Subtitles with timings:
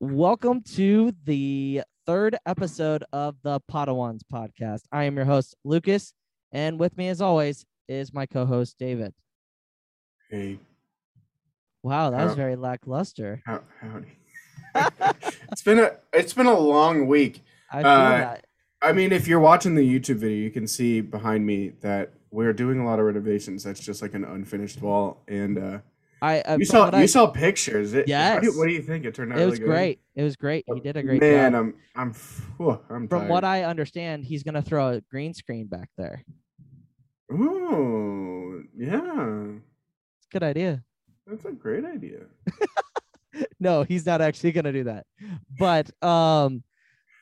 [0.00, 4.82] Welcome to the third episode of the Podwans podcast.
[4.92, 6.12] I am your host, Lucas,
[6.52, 9.12] and with me, as always, is my co host, David.
[10.30, 10.58] Hey,
[11.82, 13.40] Wow, that was very lackluster.
[13.46, 14.08] how, howdy.
[15.52, 17.42] it's been a it's been a long week.
[17.72, 18.44] I feel Uh, that.
[18.80, 22.52] I mean, if you're watching the YouTube video, you can see behind me that we're
[22.52, 23.64] doing a lot of renovations.
[23.64, 25.78] That's just like an unfinished wall, and uh,
[26.20, 27.94] I, I you saw you I- saw pictures.
[27.94, 29.04] It, what, do you, what do you think?
[29.04, 29.38] It turned out.
[29.38, 29.72] it was really good?
[29.72, 30.00] great.
[30.16, 30.64] It was great.
[30.72, 31.60] He did a great Man, job.
[31.60, 32.14] I'm I'm
[32.56, 33.44] whew, I'm From what.
[33.44, 36.24] I understand, he's gonna throw a green screen back there.
[37.32, 40.82] Ooh, yeah, It's a good idea.
[41.26, 42.20] that's a great idea.
[43.60, 45.06] no, he's not actually gonna do that.
[45.58, 46.62] But um,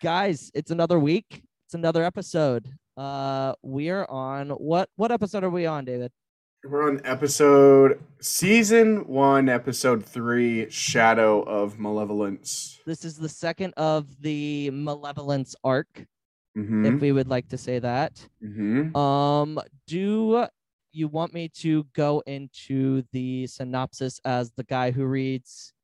[0.02, 1.42] guys, it's another week.
[1.66, 2.68] It's another episode.
[2.96, 4.88] Uh, we are on what?
[4.96, 6.12] What episode are we on, David?
[6.68, 12.80] We're on episode season one, episode three, Shadow of Malevolence.
[12.86, 16.06] This is the second of the Malevolence arc,
[16.56, 16.86] Mm-hmm.
[16.86, 18.14] if we would like to say that.
[18.42, 18.96] mm-hmm.
[18.96, 20.46] Um, do
[20.90, 25.74] you want me to go into the synopsis as the guy who reads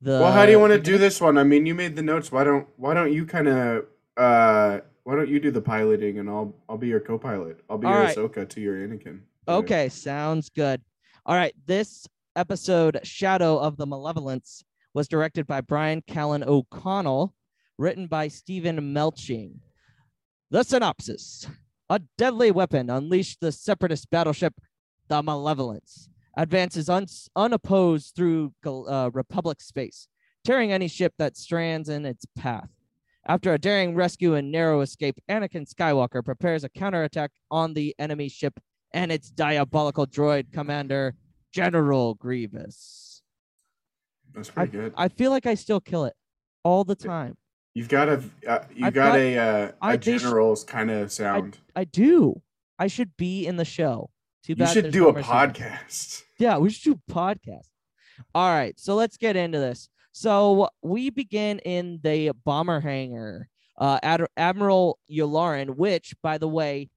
[0.00, 0.18] the?
[0.18, 1.38] well, how do you want to do this one?
[1.38, 2.32] I mean, you made the notes.
[2.32, 3.84] Why don't Why don't you kind of
[4.16, 7.60] uh Why don't you do the piloting and I'll I'll be your co-pilot.
[7.70, 8.16] I'll be All your right.
[8.16, 9.20] Ahsoka to your Anakin.
[9.48, 10.82] Okay, sounds good.
[11.24, 17.34] All right, this episode, Shadow of the Malevolence, was directed by Brian Kalin O'Connell,
[17.78, 19.54] written by Stephen Melching.
[20.50, 21.46] The synopsis
[21.88, 24.52] A deadly weapon unleashed the separatist battleship,
[25.08, 30.08] the Malevolence, advances un- unopposed through uh, Republic space,
[30.44, 32.68] tearing any ship that strands in its path.
[33.26, 38.28] After a daring rescue and narrow escape, Anakin Skywalker prepares a counterattack on the enemy
[38.28, 38.60] ship
[38.92, 41.14] and its diabolical droid commander,
[41.52, 43.22] General Grievous.
[44.34, 44.94] That's pretty good.
[44.96, 46.14] I feel like I still kill it
[46.64, 47.36] all the time.
[47.74, 50.90] You've got a uh, you got, got- a uh, I- a they sh- general's kind
[50.90, 51.58] of sound.
[51.76, 52.42] I do.
[52.78, 54.10] I should be in the show.
[54.44, 54.68] Too bad.
[54.68, 56.22] you should do no a podcast.
[56.38, 57.68] Yeah, we should do a podcast.
[58.34, 59.88] All right, so let's get into this.
[60.12, 63.48] So we begin in the bomber hangar.
[63.76, 66.90] Uh, Ad- Admiral Yularen, which, by the way,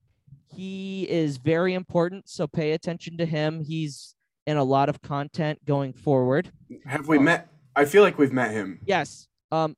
[0.56, 2.30] he is very important.
[2.30, 3.64] So pay attention to him.
[3.64, 4.16] He's
[4.48, 6.52] in a lot of content going forward.
[6.86, 7.22] Have we Oh.
[7.22, 7.48] met?
[7.76, 8.80] I feel like we've met him.
[8.86, 9.28] Yes.
[9.52, 9.76] Um.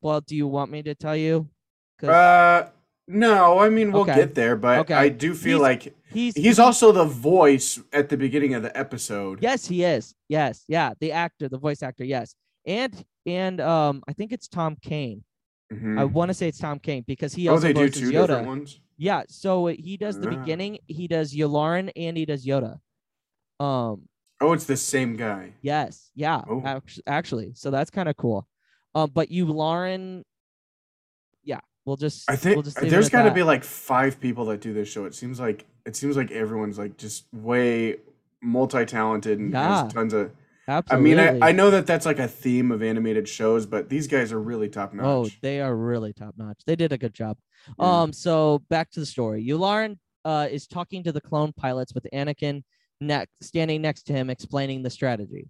[0.00, 1.48] Well, do you want me to tell you?
[2.02, 2.64] Uh,
[3.06, 3.58] no.
[3.58, 4.14] I mean, we'll Okay.
[4.16, 4.94] get there, but Okay.
[4.94, 8.76] I do feel He's- like he's he's also the voice at the beginning of the
[8.76, 9.42] episode.
[9.42, 10.14] Yes, he is.
[10.28, 12.04] Yes, yeah, the actor, the voice actor.
[12.04, 12.34] Yes,
[12.66, 15.24] and and um, I think it's Tom Kane.
[15.72, 15.98] Mhm.
[15.98, 18.26] I want to say it's Tom Kane because he oh, also they do two Yoda.
[18.26, 18.80] different ones.
[18.96, 20.78] Yeah, so he does the beginning.
[20.86, 22.78] He does Yularen and he does Yoda.
[23.60, 24.08] Um.
[24.40, 25.52] Oh, it's the same guy.
[25.62, 26.10] Yes.
[26.14, 26.42] Yeah.
[26.48, 26.62] Oh.
[26.64, 28.46] act- Actually, so that's kind of cool.
[28.94, 29.10] Um.
[29.12, 30.22] But Yularen.
[31.42, 32.30] Yeah, we'll just.
[32.30, 33.34] I think we'll just leave it there's at got to that.
[33.34, 35.04] be like five people that do this show.
[35.06, 37.96] It seems like it seems like everyone's like just way
[38.42, 39.82] multi-talented and Yeah.
[39.84, 40.30] has tons of.
[40.66, 41.12] Absolutely.
[41.18, 44.06] I mean, I, I know that that's like a theme of animated shows, but these
[44.06, 45.04] guys are really top notch.
[45.04, 46.62] Oh, they are really top notch.
[46.66, 47.36] They did a good job.
[47.78, 48.02] Yeah.
[48.02, 49.44] Um, so back to the story.
[49.46, 52.62] Yularen uh is talking to the clone pilots with Anakin
[53.00, 55.48] next standing next to him explaining the strategy.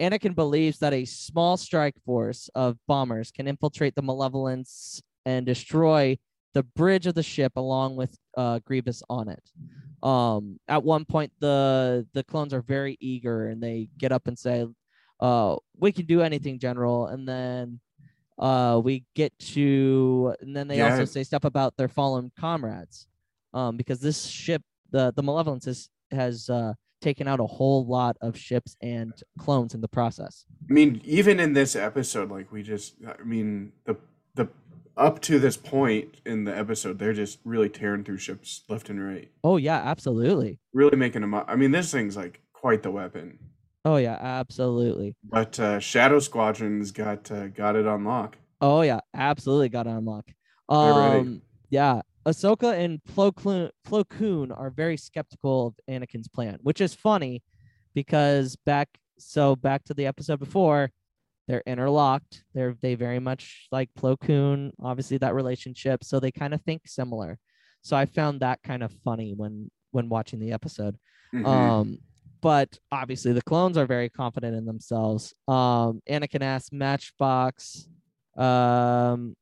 [0.00, 6.18] Anakin believes that a small strike force of bombers can infiltrate the malevolence and destroy
[6.54, 9.42] the bridge of the ship along with uh, Grievous on it.
[10.02, 14.38] Um, at one point, the the clones are very eager and they get up and
[14.38, 14.66] say,
[15.20, 17.80] uh, "We can do anything, General." And then
[18.38, 23.06] uh, we get to, and then they also say stuff about their fallen comrades,
[23.54, 28.16] um, because this ship, the the Malevolence, is, has uh, taken out a whole lot
[28.20, 30.44] of ships and clones in the process.
[30.68, 33.96] I mean, even in this episode, like we just, I mean, the
[34.96, 39.04] up to this point in the episode, they're just really tearing through ships left and
[39.04, 40.58] right, Oh yeah, absolutely.
[40.72, 41.34] really making them.
[41.34, 43.38] I mean, this thing's like quite the weapon.
[43.84, 45.14] Oh yeah, absolutely.
[45.22, 48.36] But uh, Shadow Squadron's got uh, got it on lock.
[48.60, 50.26] Oh yeah, absolutely got it unlock.
[50.68, 50.78] They're.
[50.78, 56.80] Um, yeah, Ahsoka and Plo Koon, Plo Koon are very skeptical of Anakin's plan, which
[56.80, 57.42] is funny
[57.94, 58.88] because back
[59.18, 60.90] so back to the episode before,
[61.46, 62.44] they're interlocked.
[62.54, 66.04] They're they very much like Plo Koon, obviously that relationship.
[66.04, 67.38] So they kind of think similar.
[67.82, 70.96] So I found that kind of funny when when watching the episode.
[71.32, 71.46] Mhm.
[71.46, 71.98] Um,
[72.40, 75.34] but obviously the clones are very confident in themselves.
[75.48, 77.88] Um, Anakin asks Matchbox
[78.36, 79.34] um,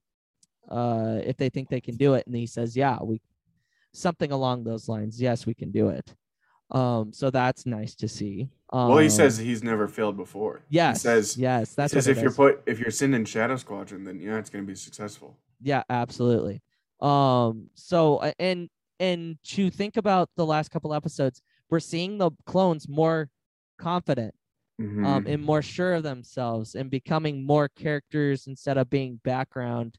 [0.69, 3.21] uh, if they think they can do it, and he says, "Yeah, we."
[3.97, 5.23] Something along those lines.
[5.23, 6.17] Yes, we can do it.
[6.70, 8.49] Um, so that's nice to see.
[8.72, 10.62] Um, well, he says he's never failed before.
[10.69, 11.02] yes.
[11.02, 11.70] He says, yes.
[11.70, 12.37] he That's says if you're is.
[12.37, 15.37] put if you're sent in Shadow Squadron, then yeah, it's gonna be successful.
[15.61, 16.62] Yeah, absolutely.
[17.00, 18.69] Um, so uh, and
[18.99, 21.40] and to think about the last couple episodes,
[21.70, 23.28] we're seeing the clones more
[23.78, 24.34] confident,
[24.81, 25.05] Mhm.
[25.06, 29.99] um, and more sure of themselves and becoming more characters instead of being background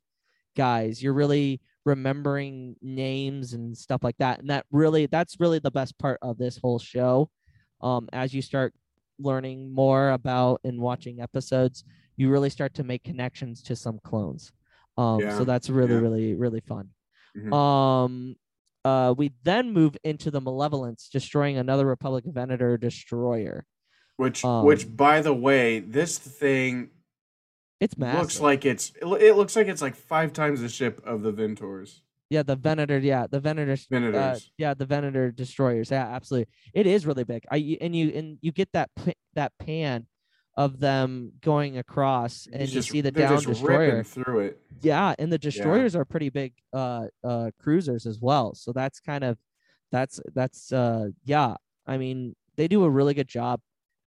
[0.57, 1.01] guys.
[1.03, 4.39] You're really remembering names and stuff like that.
[4.39, 7.29] And that really that's really the best part of this whole show.
[7.81, 8.73] Um, as you start
[9.19, 11.83] learning more about and watching episodes,
[12.17, 14.51] you really start to make connections to some clones.
[14.97, 15.99] Um, Yeah, so that's really, yeah.
[15.99, 16.89] really, really fun.
[17.37, 17.53] Mhm.
[17.53, 18.35] Um,
[18.83, 23.65] uh, we then move into the Malevolence, destroying another Republic Venator destroyer.
[24.17, 26.89] which um, which by the way, this thing
[27.79, 28.21] It's massive.
[28.21, 31.99] looks like it's it looks like it's like five times the ship of the Venators.
[32.29, 32.97] yeah, the Venator.
[32.99, 33.73] Yeah, the Venator.
[33.73, 34.49] Uh, Venators.
[34.57, 35.91] yeah, the Venator destroyers.
[35.91, 36.47] Yeah, absolutely.
[36.73, 37.43] It is really big.
[37.51, 38.89] I and you and you get that
[39.33, 40.07] that pan
[40.57, 44.03] of them going across, and It's you see the down just destroyer.
[44.03, 44.59] through it.
[44.81, 48.55] Yeah, and the destroyers are pretty big uh uh cruisers as well.
[48.55, 49.37] So that's kind of
[49.91, 51.55] that's that's uh yeah.
[51.85, 53.59] I mean, they do a really good job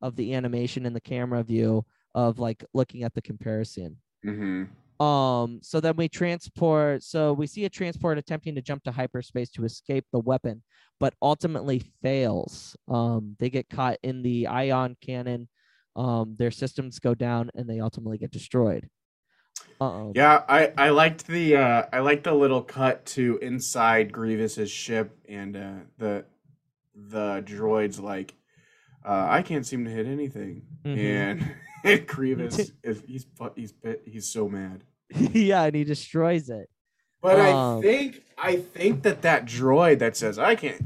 [0.02, 1.84] of the animation and the camera view
[2.16, 4.00] of like looking at the comparison.
[4.24, 4.66] hmm
[5.00, 7.04] Um, so then we transport.
[7.04, 10.64] So we see a transport attempting to jump to hyperspace to escape the weapon,
[11.00, 12.78] but ultimately fails.
[12.88, 15.50] Um, they get caught in the ion cannon.
[15.98, 18.90] Um, their systems go down and they ultimately get destroyed.
[19.82, 24.72] Um, Yeah, I I liked the uh I liked the little cut to inside Grievous's
[24.72, 26.26] ship and uh the
[26.96, 28.36] the droids like
[29.06, 30.64] uh I can't seem to hit anything.
[30.86, 30.98] Mhm.
[30.98, 33.26] And, and Grievous is he's
[33.56, 33.74] he's
[34.06, 34.84] he's so mad.
[35.10, 36.70] yeah, and he destroys it.
[37.22, 40.82] But Um, I think I think that that droid that says I can't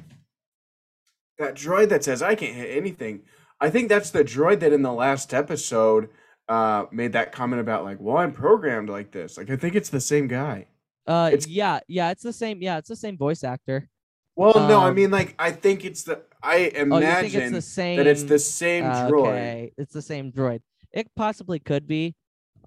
[1.38, 3.22] that droid that says I can't hit anything.
[3.62, 6.10] I think that's the droid that in the last episode
[6.48, 9.38] uh made that comment about like, well, I'm programmed like this.
[9.38, 10.68] Like I think it's the same guy.
[11.08, 12.62] Uh, It's- yeah, yeah, it's the same.
[12.62, 13.90] Yeah, it's the same voice actor.
[14.36, 17.62] Well, no, I Um, mean like I think it's the I Oh, imagine it's the
[17.62, 17.98] same?
[17.98, 19.28] that it's the same Ah, droid.
[19.28, 20.62] Okay, it's the same droid.
[20.92, 22.16] It possibly could be.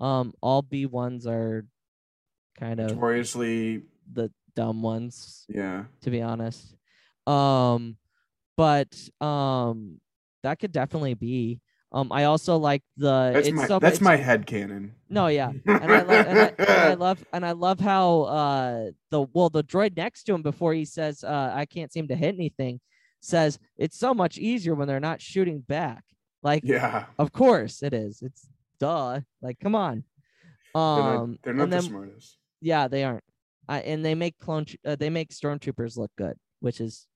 [0.01, 1.65] Um, all B ones are
[2.59, 3.83] kind of Notoriously,
[4.13, 5.85] the dumb ones, yeah.
[6.03, 6.75] to be honest.
[7.27, 7.97] Um,
[8.57, 10.01] but um,
[10.43, 11.61] that could definitely be.
[11.93, 13.33] Um, I also like the.
[13.35, 14.95] That's it's my so, that's my head canon.
[15.11, 18.91] No, yeah, and I, lo- and, I, and I love and I love how uh
[19.11, 22.15] the well the droid next to him before he says uh I can't seem to
[22.17, 22.81] hit anything
[23.23, 26.05] says it's so much easier when they're not shooting back.
[26.43, 27.07] Like yeah.
[27.19, 28.21] of course it is.
[28.21, 28.47] It's
[28.79, 29.21] duh.
[29.41, 30.05] Like come on.
[30.75, 32.39] They're Um not, they're not the then smartest.
[32.61, 33.25] yeah, they aren't.
[33.69, 37.07] I and they make clone uh, they make stormtroopers look good, which is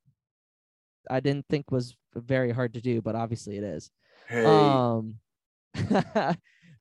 [1.11, 3.91] I didn't think was very hard to do, but obviously it is.
[4.29, 4.44] Hey.
[4.44, 5.17] Um,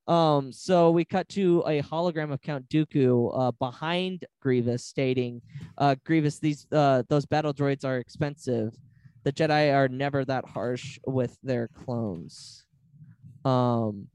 [0.07, 5.41] um, so we cut to a hologram of Count Dooku uh, behind Grievous, stating,
[5.77, 8.75] uh, "Grievous, these uh, those battle droids are expensive.
[9.25, 12.65] The Jedi are never that harsh with their clones."
[13.43, 14.07] Um,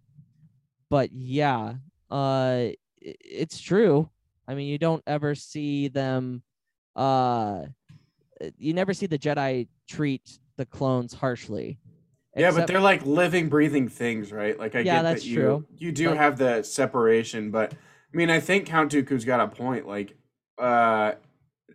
[0.89, 1.75] but yeah,
[2.11, 2.69] uh,
[3.01, 4.09] it's true.
[4.49, 6.43] I mean, you don't ever see them.
[6.97, 7.65] Uh,
[8.57, 11.79] you never see the Jedi treat the clones harshly.
[12.37, 14.57] Yeah, but they're like living, breathing things, right?
[14.59, 15.67] Like I Yeah, get that's that you true.
[15.77, 19.49] you do But- have the separation, but I mean, I think Count Dooku's got a
[19.49, 19.87] point.
[19.87, 20.17] Like,
[20.59, 21.13] uh,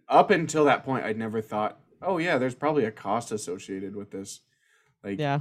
[0.07, 4.11] up until that point, I'd never thought, oh yeah, there's probably a cost associated with
[4.11, 4.41] this.
[5.03, 5.39] Like, yeah.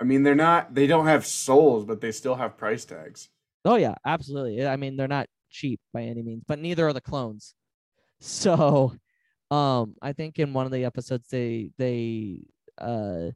[0.00, 3.28] I mean, they're not, they don't have souls, but they still have price tags.
[3.64, 4.66] Oh yeah, absolutely.
[4.66, 7.54] I mean, they're not cheap by any means, but neither are the clones.
[8.22, 8.94] So,
[9.50, 12.40] um, I think in one of the episodes they they
[12.78, 13.30] uh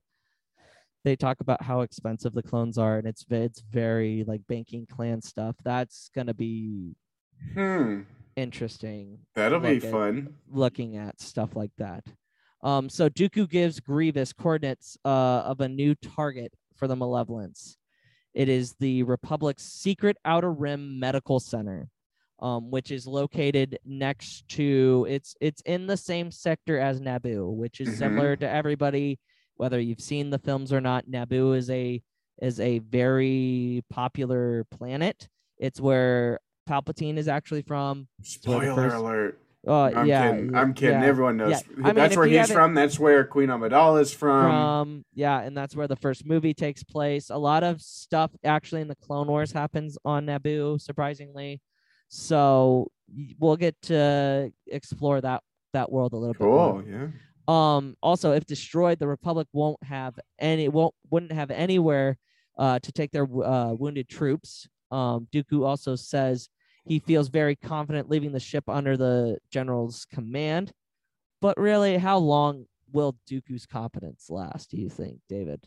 [1.04, 5.20] they talk about how expensive the clones are, and it's it's very like banking clan
[5.20, 5.56] stuff.
[5.64, 6.96] That's gonna be
[7.52, 8.02] Hmm,
[8.36, 9.18] interesting.
[9.34, 10.34] that'll be fun.
[10.50, 12.04] looking at stuff like that.
[12.64, 15.08] Um, so Dooku gives Grievous coordinates uh,
[15.44, 17.76] of a new target for the Malevolence.
[18.32, 21.88] It is the Republic's secret Outer Rim Medical Center,
[22.40, 27.80] um, which is located next to it's it's in the same sector as Naboo, which
[27.80, 27.98] is Mhm.
[27.98, 29.20] similar to everybody,
[29.56, 31.06] whether you've seen the films or not.
[31.06, 32.02] Naboo is a
[32.42, 35.28] is a very popular planet.
[35.58, 38.08] It's where Palpatine is actually from.
[38.22, 39.38] Spoiler first- alert.
[39.66, 40.54] Uh, I'm yeah, kidding.
[40.54, 41.00] I'm kidding.
[41.00, 41.50] yeah, Everyone knows.
[41.52, 41.60] yeah.
[41.82, 42.74] I mean, That's where he's from.
[42.74, 44.50] That's where Queen Amidala is from.
[44.50, 48.80] from yeah and that's where the first movie takes place a lot of stuff actually
[48.82, 51.60] in the clone wars happens on naboo surprisingly
[52.08, 52.90] so
[53.38, 55.42] we'll get to explore that
[55.72, 56.40] that world a little bit.
[56.40, 56.84] Cool.
[56.88, 57.08] Yeah.
[57.48, 62.16] um also if destroyed the republic won't have any won't wouldn't have anywhere
[62.58, 66.48] uh to take their uh, wounded troops um dooku also says
[66.84, 70.72] he feels very confident leaving the ship under the general's command
[71.40, 75.66] but really how long will dooku's competence last do you think david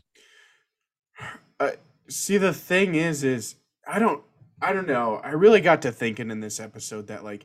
[1.60, 1.72] uh,
[2.08, 3.56] See, the thing is, is
[3.86, 4.22] I don't,
[4.62, 5.16] I don't know.
[5.22, 7.44] I really got to thinking in this episode that like,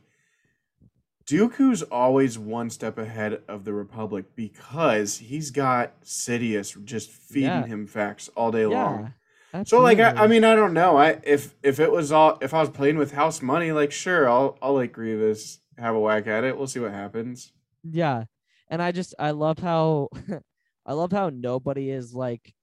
[1.25, 7.65] Dooku's always one step ahead of the Republic because he's got Sidious just feeding Yeah.
[7.65, 9.13] him facts all day long.
[9.65, 10.97] So like, I, I mean, I don't know.
[10.97, 14.27] I if if it was all if I was playing with house money, like sure,
[14.27, 16.57] I'll I'll like Grievous have a whack at it.
[16.57, 17.51] We'll see what happens.
[17.83, 18.25] Yeah.
[18.69, 20.09] And I just I love how
[20.85, 22.53] I love how nobody is like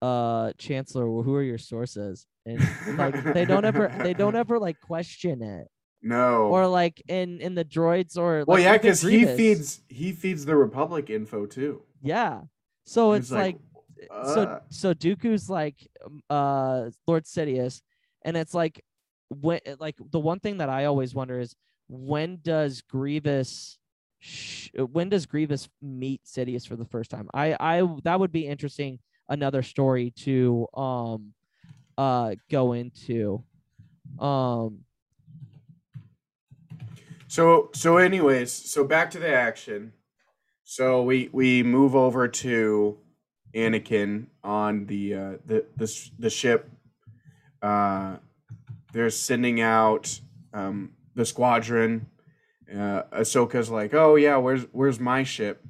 [0.00, 2.26] uh Chancellor, who are your sources?
[2.46, 2.60] And
[2.96, 5.68] like they don't ever they don't ever like question it.
[6.02, 6.46] No.
[6.46, 10.56] Or like in in the droids or well, yeah, because he feeds he feeds the
[10.56, 11.82] Republic info too.
[12.00, 12.42] Yeah.
[12.84, 13.60] So He's it's like, so
[14.10, 17.82] uh, so Dooku's like um, uh Lord Sidious
[18.24, 18.84] and it's like
[19.28, 21.54] when like the one thing that I always wonder is
[21.88, 23.78] when does Grievous
[24.18, 27.28] sh- when does Grievous meet Sidious for the first time?
[27.34, 31.34] I I that would be interesting another story to um
[31.98, 33.44] uh go into
[34.18, 34.84] um
[37.28, 39.94] So so anyways, so back to the action.
[40.64, 42.98] So we we move over to
[43.54, 46.70] Anakin on the uh the the the ship.
[47.60, 48.16] Uh
[48.92, 50.20] they're sending out
[50.52, 52.06] um the squadron.
[52.70, 55.64] Uh Ahsoka's like, "Oh yeah, where's where's my ship?"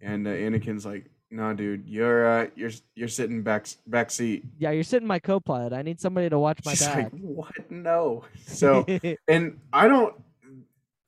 [0.00, 4.70] And uh, Anakin's like, "No, dude, you're uh you're you're sitting back back seat." yeah
[4.70, 7.70] you're sitting my co-pilot I need somebody to watch my She's back like, "What?
[7.70, 8.86] No." So
[9.26, 10.14] and I don't.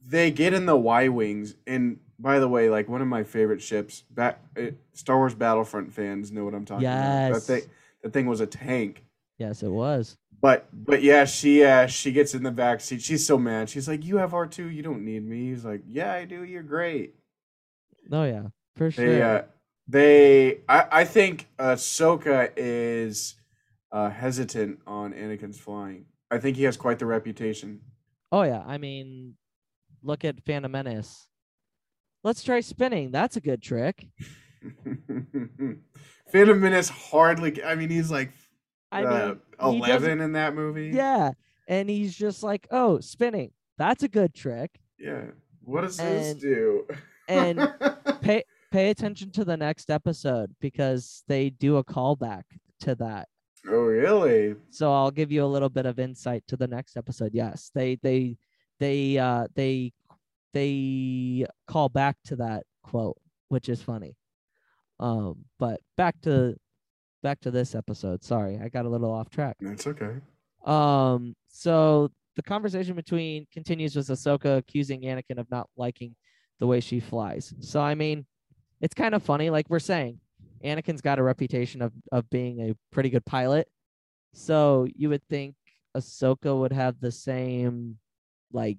[0.04, 3.62] They get in the Y wings, and by the way, like one of my favorite
[3.62, 4.02] ships.
[4.10, 7.32] Back, uh, Star Wars Battlefront fans know what I'm talking about.
[7.32, 7.46] Yes.
[7.46, 7.70] That thing,
[8.02, 9.04] that thing was a tank.
[9.38, 13.02] yes it was But but yeah, she uh she gets in the back seat.
[13.02, 13.68] She's so mad.
[13.70, 14.68] She's like, "You have R two.
[14.68, 16.44] You don't need me." He's like, "Yeah, I do.
[16.44, 17.14] You're great."
[18.12, 18.46] oh yeah
[18.76, 19.42] for sure They uh
[19.86, 23.34] they I I think Ahsoka is
[23.92, 26.06] uh hesitant on Anakin's flying.
[26.30, 27.80] I think he has quite the reputation.
[28.32, 29.34] Oh yeah, I mean,
[30.02, 31.26] look at Phantom Menace.
[32.22, 33.10] Let's try spinning.
[33.10, 34.08] That's a good trick.
[36.32, 37.62] Phantom Menace hardly.
[37.62, 38.30] I mean, he's like
[38.92, 40.90] I uh, mean, eleven in that movie.
[40.94, 41.32] yeah,
[41.68, 43.52] and he's just like, oh, spinning.
[43.78, 44.80] That's a good trick.
[44.98, 45.26] Yeah.
[45.62, 46.86] What does this do?
[47.28, 47.72] and
[48.20, 52.42] Pay pay attention to the next episode because they do a callback
[52.80, 53.28] to that.
[53.68, 54.54] oh, really?
[54.70, 57.30] So I'll give you a little bit of insight to the next episode.
[57.32, 58.36] Yes, they they
[58.78, 59.92] they uh they
[60.52, 64.16] they call back to that quote, which is funny.
[64.98, 66.56] Um, but back to
[67.22, 68.22] back to this episode.
[68.24, 69.56] Sorry, I got a little off track.
[69.60, 70.16] That's okay.
[70.64, 76.14] Um, so the conversation between continues with Ahsoka accusing Anakin of not liking
[76.58, 77.54] the way she flies.
[77.60, 78.26] So I mean,
[78.80, 80.20] it's kind of funny, like we're saying,
[80.64, 83.68] Anakin's got a reputation of of being a pretty good pilot.
[84.32, 85.54] So you would think
[85.96, 87.98] Ahsoka would have the same,
[88.52, 88.78] like,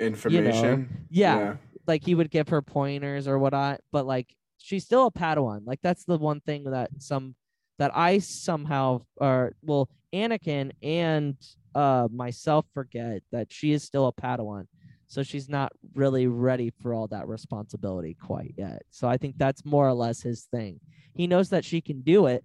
[0.00, 1.06] Information.
[1.10, 5.62] yeah, like he would give her pointers or whatnot, but like she's still a Padawan.
[5.66, 7.34] Like that's the one thing that some
[7.78, 11.36] that I somehow or well, Anakin and
[11.74, 14.66] uh myself forget that she is still a Padawan.
[15.06, 18.82] So she's not really ready for all that responsibility quite yet.
[18.90, 20.80] So I think that's more or less his thing.
[21.14, 22.42] He knows that she can do it,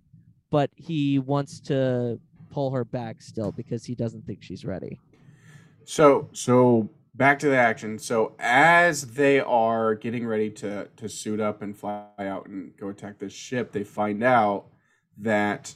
[0.51, 2.19] but he wants to
[2.51, 4.99] pull her back still because he doesn't think she's ready.
[5.85, 6.89] So so
[7.19, 7.99] back to the action.
[7.99, 12.89] So as they are getting ready to to suit up and fly out and go
[12.89, 14.65] attack this ship, they find out
[15.17, 15.75] that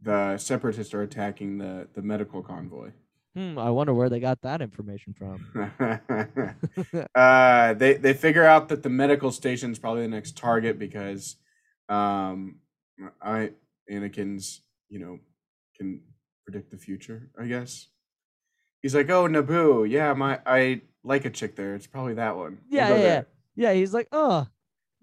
[0.00, 2.92] the separatists are attacking the the medical convoy.
[3.34, 5.50] Hmm, I wonder where they got that information from.
[7.14, 11.36] uh, they they figure out that the medical station is probably the next target because
[11.88, 12.60] um,
[13.20, 13.50] I
[13.90, 15.18] Anakin's you know
[15.76, 16.02] can
[16.44, 17.30] predict the future.
[17.36, 17.88] I guess
[18.84, 21.74] he's like, oh Naboo, yeah, my I like a chick there.
[21.74, 22.58] It's probably that one.
[22.70, 23.00] We'll Yeah, yeah, yeah.
[23.02, 23.26] there."
[23.56, 24.46] Yeah, he's like, oh,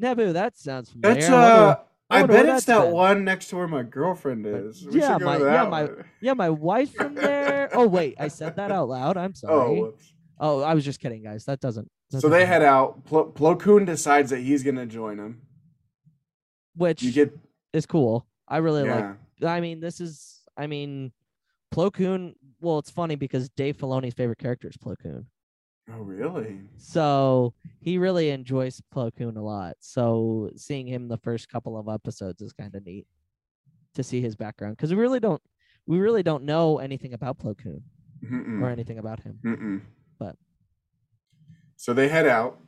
[0.02, 1.16] Naboo, that sounds familiar.
[1.22, 1.76] That's uh,
[2.10, 2.92] I I bet it's that been.
[2.92, 4.86] one next to where my girlfriend is.
[4.86, 6.06] We yeah, my- yeah, my- one.
[6.22, 7.70] Yeah, my wife's from there.
[7.74, 9.18] Oh wait, I said that out loud.
[9.18, 9.82] I'm Oh, sorry.
[9.82, 10.14] whoops.
[10.40, 11.46] Oh, I was just kidding, guys.
[11.46, 11.90] That doesn't.
[12.12, 13.06] that so they doesn't- head out.
[13.06, 15.42] Plo, Plo Koon decides that he's gonna join him.
[16.76, 17.38] which You get
[17.74, 18.26] is cool.
[18.48, 19.16] I really like.
[19.46, 21.12] I mean, this is, I mean,
[21.74, 22.36] Plo Koon.
[22.62, 25.26] Well, it's funny because Dave Filoni's favorite character is Plo Koon,
[25.92, 26.60] Oh really?
[26.78, 29.76] so he really enjoys Plo Koon a lot.
[29.80, 33.08] So seeing him the first couple of episodes is kind of neat
[33.96, 35.42] to see his background because we really don't,
[35.88, 37.82] we really don't know anything about Plo Koon
[38.24, 38.62] Mm-mm.
[38.62, 39.40] or anything about him.
[39.44, 39.82] Mm-mm.
[40.20, 40.36] But-
[41.78, 42.60] so they head out.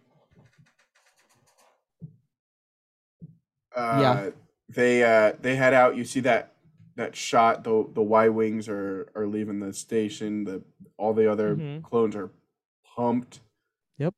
[3.75, 4.29] Uh, Yeah.
[4.69, 5.95] They uh they head out.
[5.97, 6.52] You see that
[6.95, 7.63] that shot.
[7.63, 10.43] The the Y wings are are leaving the station.
[10.43, 10.63] The
[10.97, 11.83] all the other Mhm.
[11.83, 12.31] clones are
[12.95, 13.41] pumped.
[13.97, 14.13] Yep.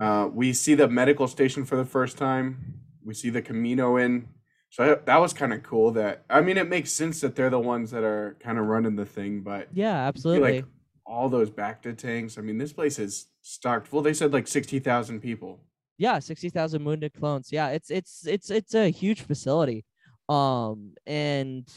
[0.00, 2.80] Uh, we see the medical station for the first time.
[3.04, 4.26] We see the Kaminoan.
[4.70, 5.92] So that was kind of cool.
[5.92, 8.96] That I mean, it makes sense that they're the ones that are kind of running
[8.96, 10.56] the thing, but Yeah, absolutely.
[10.62, 10.64] like
[11.06, 12.38] all those Bacta tanks.
[12.38, 14.02] I mean, this place is stocked full.
[14.02, 15.60] They said like sixty thousand people.
[15.96, 17.52] yeah, sixty thousand wounded clones.
[17.52, 19.84] Yeah, it's it's it's it's a huge facility,
[20.28, 21.68] um, and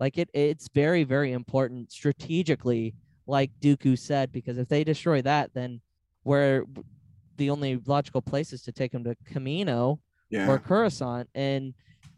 [0.00, 2.94] like it it's very very important strategically,
[3.26, 5.80] like Dooku said, because if they destroy that, then
[6.22, 6.64] where
[7.36, 9.98] the only logical place is to take them to Kamino
[10.30, 11.74] Yeah, or Coruscant, and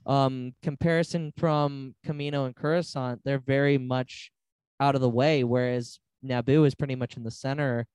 [0.07, 4.31] um, comparison from Kamino and Coruscant, they're very much
[4.79, 7.87] out of the way, whereas Naboo is pretty much in the center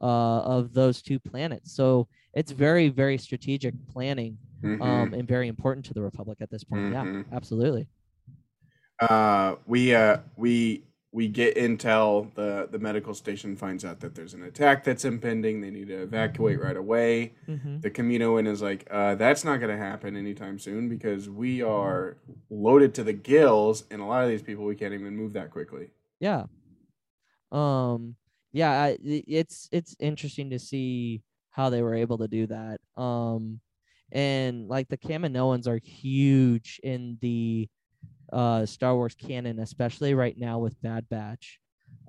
[0.00, 1.74] uh, of those two planets.
[1.74, 4.82] So it's very, very strategic planning Mhm.
[4.82, 6.92] um, and very important to the Republic at this point.
[6.92, 7.24] Mhm.
[7.30, 7.86] Yeah, absolutely.
[9.00, 12.34] uh, we uh, we we get intel.
[12.34, 15.60] The the medical station finds out that there's an attack that's impending.
[15.60, 17.32] They need to evacuate right away.
[17.46, 21.62] hmm The Kaminoan is like, uh, that's not going to happen anytime soon because we
[21.62, 22.16] are
[22.50, 25.50] loaded to the gills, and a lot of these people we can't even move that
[25.50, 25.90] quickly.
[26.20, 26.46] Yeah.
[27.52, 28.16] Um.
[28.52, 28.72] Yeah.
[28.82, 32.80] I- it's it's interesting to see how they were able to do that.
[33.00, 33.60] Um,
[34.12, 37.68] and like the Kaminoans are huge in the
[38.32, 41.58] uh Star Wars canon, especially right now with Bad Batch.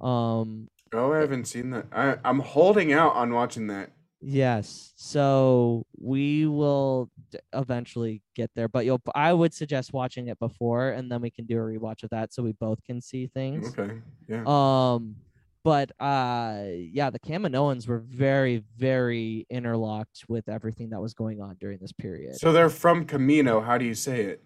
[0.01, 0.69] Um.
[0.91, 1.85] Oh, I haven't seen that.
[1.91, 3.91] I, I'm holding out on watching that.
[4.21, 4.91] Yes.
[4.95, 9.01] So we will d- eventually get there, but you'll.
[9.15, 12.33] I would suggest watching it before, and then we can do a rewatch of that,
[12.33, 13.69] so we both can see things.
[13.77, 13.93] Okay,
[14.27, 14.43] yeah.
[14.45, 15.15] Um,
[15.63, 21.55] but uh, yeah, the Kaminoans were very, very interlocked with everything that was going on
[21.59, 22.35] during this period.
[22.35, 23.63] So they're from Kamino.
[23.63, 24.43] How do you say it?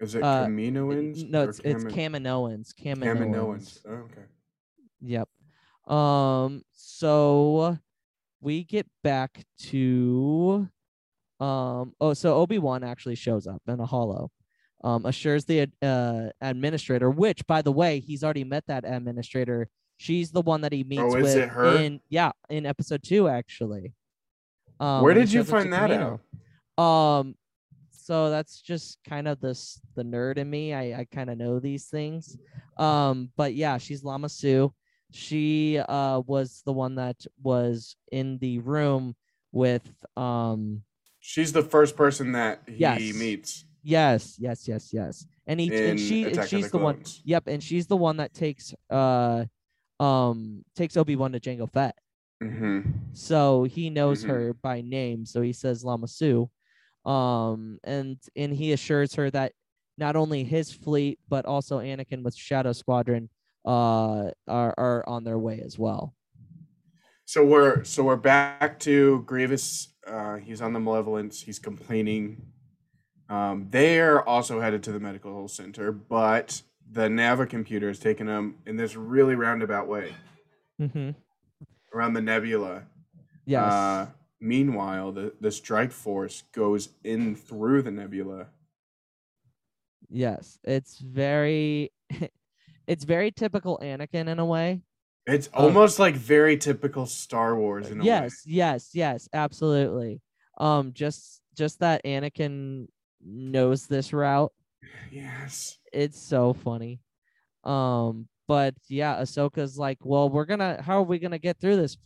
[0.00, 1.28] Is it Uh, Caminoans?
[1.28, 2.74] no, it's it's Cami- Kaminoans.
[2.74, 3.16] Kaminoans.
[3.16, 3.80] Kaminoans.
[3.88, 4.22] Oh, okay.
[5.00, 5.28] Yep.
[5.92, 6.62] Um.
[6.72, 7.78] So
[8.40, 10.68] we get back to
[11.40, 11.94] um.
[12.00, 14.30] Oh, so Obi Wan actually shows up in a hollow.
[14.84, 19.68] Um, assures the uh administrator, which by the way, he's already met that administrator.
[20.02, 21.76] She's the one that he meets Oh, is with it her?
[21.76, 23.94] in yeah in episode two actually.
[24.80, 26.18] Um, Where did you shows up to find that Kamino.
[26.78, 26.82] out?
[26.84, 27.36] Um,
[27.92, 30.74] so that's just kind of this the nerd in me.
[30.74, 32.36] I I kind of know these things.
[32.78, 34.72] Um, but yeah, she's Lama Su.
[35.12, 39.14] She uh was the one that was in the room
[39.52, 40.82] with um
[41.20, 43.14] She's the first person that he Yes.
[43.14, 47.02] meets yes yes yes yes and he in and she and she's the the one
[47.24, 49.44] yep and she's the one that takes uh
[50.02, 51.94] um takes Obi Wan to Jango Fett.
[52.42, 52.80] hmm
[53.14, 54.28] so he knows Mhm.
[54.28, 56.50] her by name so he says lama su
[57.04, 59.52] um and and he assures her that
[59.98, 63.28] not only his fleet but also anakin with shadow squadron
[63.66, 66.04] uh are, are on their way as well
[67.24, 69.94] So we're so we're back to Grievous.
[70.06, 71.40] Uh, he's on the Malevolence.
[71.46, 72.42] He's complaining.
[73.30, 76.60] Um, they're also headed to the medical center, but
[76.92, 80.14] the Nava computer is taking them in this really roundabout way
[80.80, 81.10] mm-hmm.
[81.94, 82.82] around the nebula.
[83.46, 84.06] yes Uh,
[84.40, 88.46] meanwhile, the the strike force goes in through the nebula.
[90.10, 91.90] yes it's very
[92.86, 94.82] it's very typical anakin in a way
[95.26, 98.24] It's almost like very typical Star Wars in a yes way.
[98.24, 100.20] Yes, yes yes absolutely
[100.58, 102.88] um just just that anakin
[103.24, 104.52] knows this route
[105.10, 105.78] Yes.
[105.92, 107.00] It's so funny.
[107.64, 111.96] Um, but yeah, Ahsoka's like, well, we're gonna, how are we gonna get through this,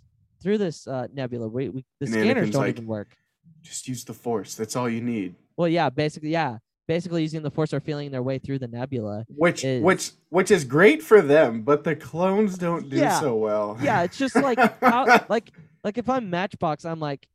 [0.43, 1.49] through this uh, nebula?
[1.49, 3.17] We, we the And scanners Anakin's don't like- even work.
[3.63, 4.55] Just use the force.
[4.55, 5.35] That's all you need.
[5.57, 9.25] Well, yeah, basically, yeah, basically using the force or feeling their way through the nebula.
[9.29, 13.19] Which is- which which is great for them, but the clones don't do Yeah.
[13.21, 13.79] so well.
[13.81, 15.51] Yeah, it's just like how, like,
[15.83, 17.27] like if I'm Matchbox, I'm like,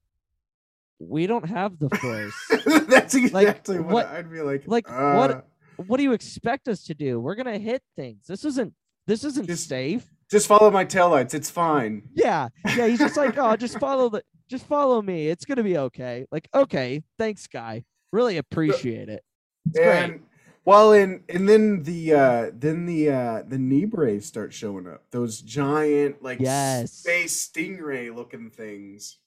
[1.00, 2.34] we don't have the force.
[2.88, 4.64] That's exactly what, what- I'd be like.
[4.68, 5.48] like, uh, what-
[5.88, 7.20] what do you expect us to do?
[7.20, 8.26] We're gonna hit things.
[8.28, 8.74] This isn't
[9.08, 10.06] this isn't Just- safe.
[10.30, 11.34] Just follow my taillights.
[11.34, 12.04] It's fine.
[12.13, 12.88] Yeah, yeah.
[12.88, 15.28] He's just like, oh, just follow the, just follow me.
[15.28, 16.26] It's gonna be okay.
[16.32, 17.84] Like, okay, thanks, guy.
[18.13, 19.24] Really appreciate it.
[19.65, 20.22] It's great.
[20.63, 25.04] well, and and then the uh then the uh the Neebrays start showing up.
[25.12, 26.94] Those giant like Yes.
[26.94, 29.17] space stingray looking things,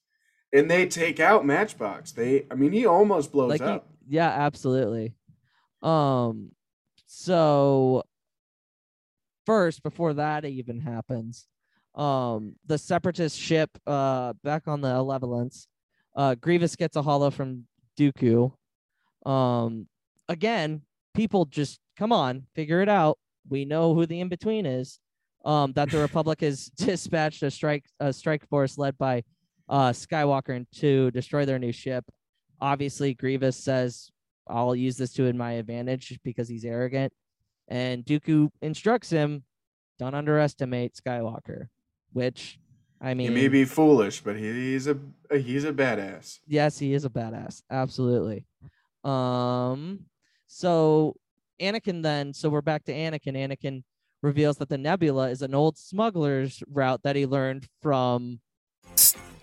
[0.51, 2.13] and they take out Matchbox.
[2.13, 3.87] They, I mean, he almost blows Like, he- up.
[4.09, 5.13] yeah, absolutely.
[5.85, 6.51] Um,
[7.05, 8.03] so
[9.45, 11.47] first, before that even happens,
[11.93, 15.67] um, the separatist ship, uh, back on the Malevolence,
[16.15, 17.65] uh, Grievous gets a hollow from
[17.97, 18.51] Dooku.
[19.25, 19.87] Um,
[20.27, 20.81] again,
[21.13, 23.17] people just come on, figure it out.
[23.47, 24.99] We know who the in between is.
[25.45, 29.23] Um, that the Republic has dispatched a strike a strike force led by
[29.69, 32.03] uh Skywalker and to destroy their new ship.
[32.59, 34.09] Obviously, Grievous says,
[34.47, 37.13] "I'll use this to my advantage because he's arrogant."
[37.67, 39.43] And Dooku instructs him,
[39.99, 41.67] "Don't underestimate Skywalker."
[42.13, 42.59] Which,
[43.01, 44.97] I mean, He may be foolish, but he's a
[45.31, 46.39] he's a badass.
[46.47, 47.61] yes, he is a badass.
[47.69, 48.45] Absolutely.
[49.03, 50.05] Um,
[50.47, 51.15] so
[51.59, 53.35] Anakin then, so we're back to Anakin.
[53.35, 53.83] Anakin
[54.21, 58.39] reveals that the nebula is an old smuggler's route that he learned from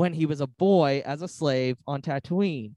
[0.00, 2.72] when he was a boy as a slave on Tatooine.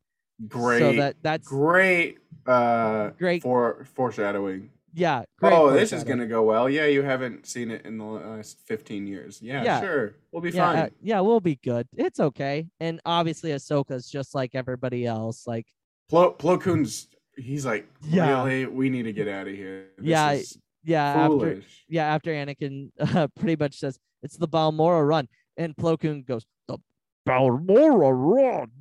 [0.46, 3.42] Great, So that that's great, uh, Great.
[3.42, 4.70] for foreshadowing.
[4.94, 5.24] yeah.
[5.40, 6.70] Great oh, this is gonna go well.
[6.70, 9.42] Yeah, you haven't seen it in the last fifteen years.
[9.42, 9.80] Yeah, Yeah.
[9.80, 10.80] sure, we'll be yeah, fine.
[10.80, 11.88] uh, yeah, we'll be good.
[11.96, 12.68] It's okay.
[12.82, 15.48] And obviously, Ahsoka's just like everybody else.
[15.48, 15.66] Like,
[16.12, 17.08] Plo, Plo Koon's
[17.38, 18.44] he's like, Yeah.
[18.44, 19.92] really, we need to get out of here.
[19.98, 25.08] This Yeah, is yeah, after yeah, after Anakin uh, pretty much says it's the Balmorra
[25.08, 26.78] run, and Plo Koon goes the
[27.28, 28.72] Balmorra run.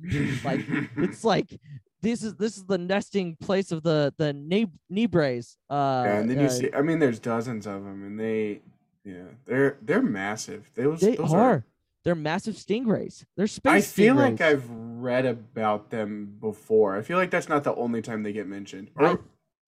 [0.43, 0.65] like
[0.97, 1.59] it's like
[2.01, 5.55] this is this is the nesting place of the the ne- Neebrays.
[5.69, 8.61] Uh, yeah, and then you uh, see, I mean, there's dozens of them, and they,
[9.05, 10.69] yeah, they're they're massive.
[10.75, 11.65] Those, they those are.
[12.03, 13.23] They're massive stingrays.
[13.37, 13.71] They're space.
[13.71, 14.41] I feel like.
[14.41, 16.97] I've read about them before.
[16.97, 18.89] I feel like that's not the only time they get mentioned.
[18.97, 19.17] I,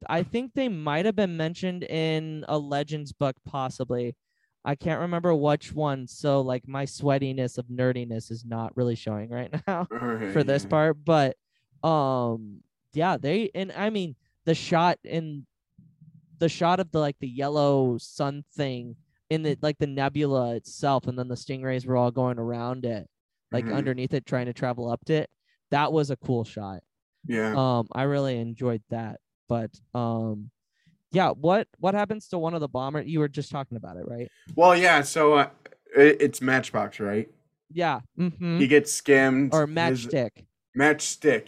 [0.07, 4.15] I think they might have been mentioned in a Legends book, possibly.
[4.65, 6.07] I can't remember which one.
[6.07, 10.63] So, like, my sweatiness of nerdiness is not really showing right now Alright, for this
[10.63, 10.69] yeah.
[10.69, 10.97] part.
[11.05, 11.37] But,
[11.83, 12.61] um,
[12.93, 15.45] yeah, they and I mean the shot in
[16.39, 18.95] the shot of the like the yellow sun thing
[19.29, 23.07] in the like the nebula itself, and then the stingrays were all going around it,
[23.51, 23.75] like Mhm.
[23.75, 25.29] underneath it, trying to travel up to it.
[25.71, 26.81] That was a cool shot
[27.27, 27.51] Yeah.
[27.53, 30.51] um i really enjoyed that but um
[31.15, 34.05] yeah what what happens to one of the bomber you were just talking about it
[34.07, 35.01] right Well, yeah.
[35.01, 35.49] So uh,
[35.95, 37.29] it, it's Matchbox, right?
[37.71, 38.59] yeah mm-hmm.
[38.59, 39.53] He gets skimmed.
[39.53, 40.45] or his- matchstick
[40.77, 41.47] Matchstick.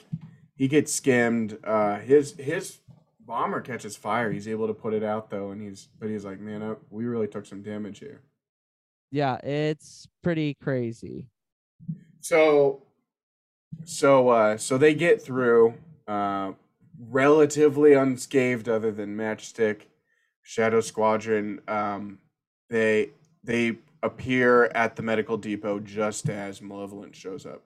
[0.56, 1.58] He gets skimmed.
[1.64, 2.80] Uh, his his
[3.20, 4.32] bomber catches fire.
[4.32, 7.06] He's able to put it out though, and he's but he's like, man, I, we
[7.06, 8.22] really took some damage here.
[9.12, 11.28] yeah it's pretty crazy
[12.22, 12.82] So,
[13.86, 15.74] so uh, so they get through
[16.08, 16.54] uh,
[17.00, 19.82] relatively unscathed, other than Matchstick,
[20.42, 21.62] Shadow Squadron.
[21.68, 22.20] Um,
[22.70, 23.12] they
[23.44, 27.64] they appear at the medical depot just as Malevolent shows up.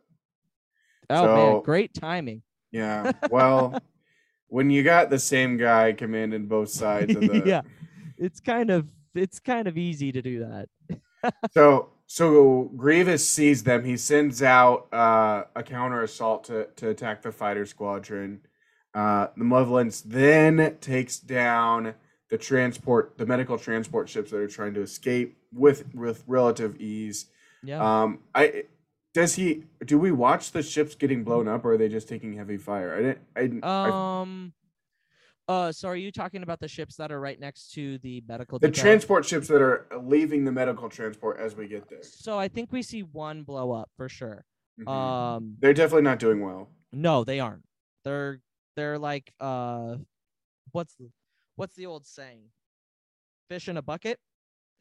[1.10, 2.42] oh man great timing
[2.72, 3.12] Yeah.
[3.30, 3.82] Well,
[4.48, 7.62] when you got the same guy commanding both sides of the yeah
[8.18, 10.70] it's kind of it's kind of easy to do that
[11.54, 13.86] So so Grievous sees them.
[13.86, 18.42] He sends out uh, a counter assault to to attack the fighter squadron.
[18.94, 21.94] Uh, the Malevolence then takes down
[22.30, 27.28] the transport, the medical transport ships that are trying to escape with with relative ease.
[27.64, 28.64] yeah Um, I
[29.14, 29.64] Does he?
[29.86, 32.94] Do we watch the ships getting blown up, or are they just taking heavy fire?
[32.94, 33.20] I didn't.
[33.36, 34.54] I, didn't- I- Um.
[35.50, 38.58] Uh, so are you talking about the ships that are right next to the medical?
[38.60, 42.04] the transport ships that are leaving the medical transport as we get there.
[42.04, 44.46] So I think we see one blow up for sure.
[44.80, 44.88] Mhm.
[44.88, 46.70] Um, They're definitely not doing well.
[46.94, 47.64] no, they aren't.
[48.06, 48.40] They're
[48.76, 49.96] they're like uh,
[50.72, 51.10] what's the
[51.56, 52.42] what's the old saying?
[53.50, 54.20] Fish in a bucket.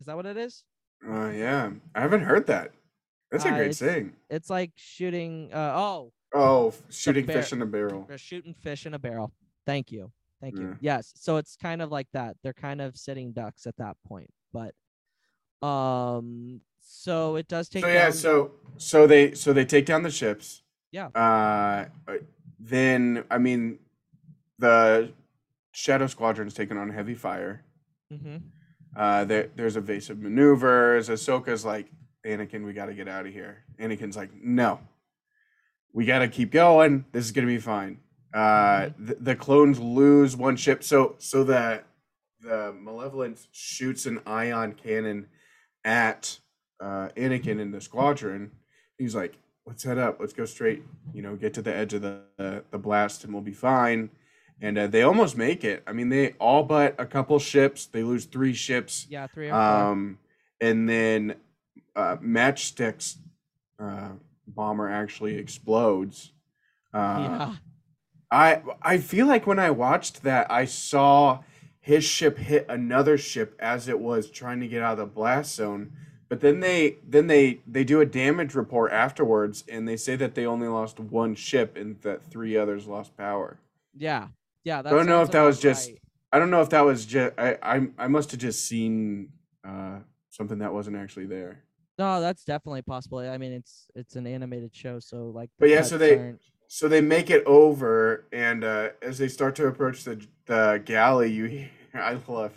[0.00, 0.64] Is that what it is?
[1.06, 2.72] Uh, yeah, I haven't heard that.
[3.30, 4.12] That's a Uh, great it's- saying.
[4.28, 5.52] It's like shooting.
[5.52, 8.04] Uh, oh, Oh, shooting bear- fish in a barrel.
[8.08, 9.32] they're shooting fish in a barrel.
[9.66, 10.12] Thank you.
[10.40, 10.68] Thank you.
[10.80, 10.96] Yeah.
[10.96, 11.12] Yes.
[11.16, 12.36] So it's kind of like that.
[12.42, 14.30] They're kind of sitting ducks at that point.
[14.52, 14.74] But
[15.66, 20.10] um so it does take So yeah, so so they so they take down the
[20.10, 20.62] ships.
[20.92, 21.08] Yeah.
[21.08, 21.86] Uh,
[22.60, 23.78] then I mean,
[24.58, 25.12] the
[25.72, 27.64] Shadow Squadron's taken on heavy fire.
[28.12, 28.42] Mhm.
[28.94, 31.08] Uh, there, there's evasive maneuvers.
[31.08, 31.86] Ahsoka's like,
[32.26, 33.64] Anakin, we got to get out of here.
[33.78, 34.80] Anakin's like, no,
[35.92, 37.04] we got to keep going.
[37.12, 37.98] This is gonna be fine.
[38.34, 41.86] Uh, the, the clones lose one ship, so so that
[42.42, 45.26] the Malevolence shoots an ion cannon
[45.84, 46.38] at
[46.80, 48.50] uh, Anakin in the squadron.
[48.98, 49.34] He's like,
[49.70, 50.18] let's head up.
[50.18, 50.82] Let's go straight.
[51.14, 54.10] You know, get to the edge of the the, the blast, and we'll be fine.
[54.60, 55.82] And uh, they almost make it.
[55.86, 57.86] I mean, they all but a couple ships.
[57.86, 59.06] They lose three ships.
[59.08, 59.48] Yeah, three.
[59.48, 60.18] Um,
[60.60, 61.36] and then
[61.96, 63.18] uh, Matchstick's
[63.78, 64.10] uh,
[64.46, 66.32] bomber actually explodes.
[66.92, 67.54] Uh, yeah.
[68.30, 71.40] I I feel like when I watched that, I saw
[71.78, 75.54] his ship hit another ship as it was trying to get out of the blast
[75.54, 75.92] zone.
[76.30, 80.34] But then they then they they do a damage report afterwards, and they say that
[80.34, 83.58] they only lost one ship and that three others lost power.
[83.94, 84.28] Yeah.
[84.64, 84.80] Yeah.
[84.80, 85.98] That don't know if that was just- right.
[86.32, 89.30] I don't know if that was just I I, I must have just seen
[89.66, 89.98] uh,
[90.30, 91.64] something that wasn't actually there.
[91.98, 93.18] No, that's definitely possible.
[93.18, 95.50] I mean, it's it's an animated show, so like.
[95.58, 99.56] But yeah, so they- aren't- So they make it over, and uh, as they start
[99.56, 102.56] to approach the the galley, you hear, I love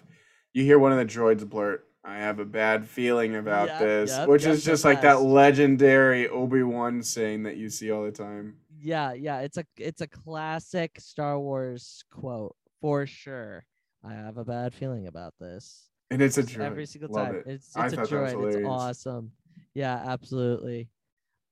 [0.53, 4.09] you hear one of the droids blurt, "I have a bad feeling about Yep, this,"
[4.11, 8.03] yep, which yep, is just like that legendary Obi Wan saying that you see all
[8.03, 8.57] the time.
[8.79, 13.65] Yeah, yeah, it's a it's a classic Star Wars quote for sure.
[14.03, 15.87] I have a bad feeling about this.
[16.11, 16.59] And it's a droid.
[16.59, 17.35] every single Love time.
[17.37, 17.43] it.
[17.47, 18.55] It's it's a that was droid.
[18.55, 19.31] It's awesome.
[19.73, 20.89] Yeah, absolutely.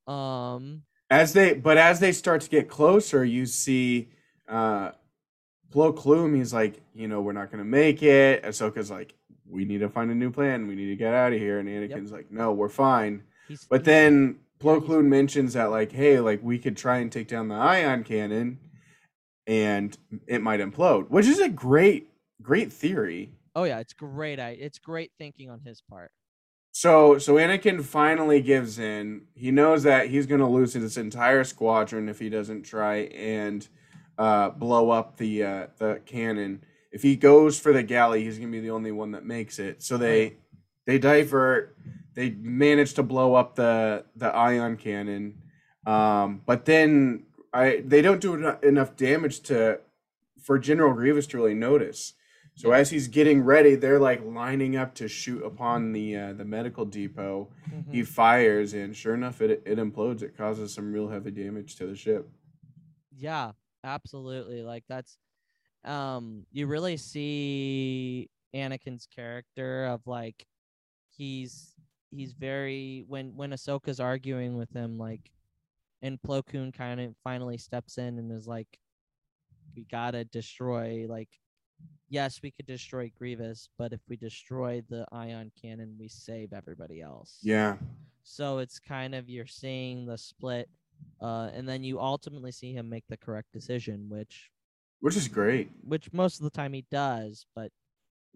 [0.07, 4.09] Um As they, but as they start to get closer, you see
[4.47, 4.91] uh,
[5.73, 6.35] Plo Koon.
[6.35, 8.43] He's like, you know, we're not gonna make it.
[8.43, 9.15] Ahsoka's like,
[9.51, 10.67] we need to find a new plan.
[10.67, 11.59] We need to get out of here.
[11.59, 13.23] And Anakin's like, no, we're fine.
[13.47, 17.11] he's But he's- then Plo Koon mentions that like, hey, like we could try and
[17.11, 18.59] take down the ion cannon,
[19.47, 22.09] and it might implode, which is a great,
[22.41, 23.31] great theory.
[23.55, 24.39] Oh yeah, it's great.
[24.39, 26.11] I it's great thinking on his part.
[26.73, 29.23] So, so Anakin finally gives in.
[29.35, 33.67] He knows that he's going to lose his entire squadron if he doesn't try and
[34.17, 36.63] uh, blow up the uh, the cannon.
[36.91, 39.59] If he goes for the galley, he's going to be the only one that makes
[39.59, 39.81] it.
[39.81, 40.37] So they
[40.85, 41.75] they divert.
[42.13, 45.41] They manage to blow up the the ion cannon,
[45.85, 47.23] um, but then
[47.53, 49.79] I they don't do enough damage to
[50.41, 52.13] for General Grievous to really notice.
[52.55, 56.43] So as he's getting ready, they're like lining up to shoot upon the uh, the
[56.43, 57.47] medical depot.
[57.71, 57.93] Mhm.
[57.93, 60.21] He fires, and sure enough, it it implodes.
[60.21, 62.29] It causes some real heavy damage to the ship.
[63.15, 63.53] Yeah,
[63.85, 64.63] absolutely.
[64.63, 65.17] Like that's
[65.83, 70.45] um you really see Anakin's character of like
[71.09, 71.73] he's
[72.11, 75.31] he's very when when Ahsoka's arguing with him like
[76.01, 78.67] and Plo Koon kind of finally steps in and is like
[79.75, 81.29] we gotta destroy like
[82.09, 87.01] yes we could destroy Grievous but if we destroy the ion cannon we save everybody
[87.01, 87.39] else.
[87.41, 87.77] Yeah,
[88.23, 90.69] so it's kind of you're seeing the split
[91.21, 94.50] uh and then you ultimately see him make the correct decision which
[95.01, 95.69] which is great.
[95.83, 97.71] which most of the time he does but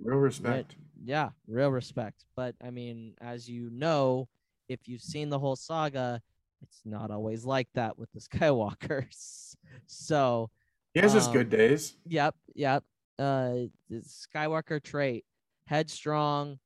[0.03, 0.75] Real respect.
[1.03, 2.25] yeah real respect.
[2.35, 4.27] But i mean as you know
[4.67, 6.21] if you've seen the whole saga
[6.61, 9.55] it's not always like that with the skywalkers.
[9.87, 10.49] So
[10.93, 11.95] He has his um, good days.
[12.05, 12.83] yep yep.
[13.17, 15.23] Uh the skywalker trait
[15.67, 16.59] headstrong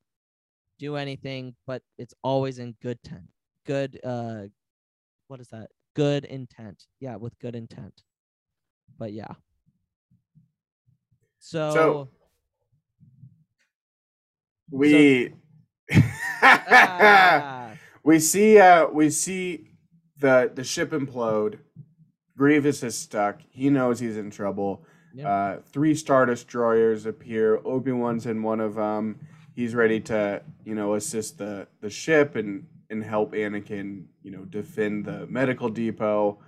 [0.79, 3.29] do anything but it's always in good tent
[3.65, 4.43] good uh
[5.27, 5.69] what is that?
[5.95, 6.85] Good intent.
[6.99, 8.01] Yeah with good intent.
[8.97, 9.33] But yeah
[11.39, 12.09] so,
[14.71, 15.33] We
[16.41, 17.71] ah,
[18.03, 19.69] we see uh we see
[20.19, 21.59] the the ship implode.
[22.37, 23.41] Grievous is stuck.
[23.49, 24.85] He knows he's in trouble.
[25.13, 25.29] Yeah.
[25.29, 27.59] Uh, three Star Destroyers appear.
[27.65, 29.19] Obi Wan's in one of them.
[29.55, 34.45] He's ready to, you know, assist the the ship, and and help Anakin, you know,
[34.45, 36.39] defend the medical depot.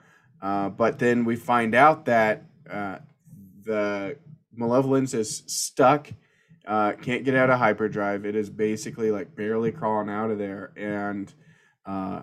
[0.41, 2.97] Uh, but then we find out that uh,
[3.63, 4.17] the
[4.53, 6.09] Malevolence is stuck,
[6.67, 8.25] uh, can't get out of hyperdrive.
[8.25, 11.33] It is basically like barely crawling out of there, and
[11.85, 12.21] uh,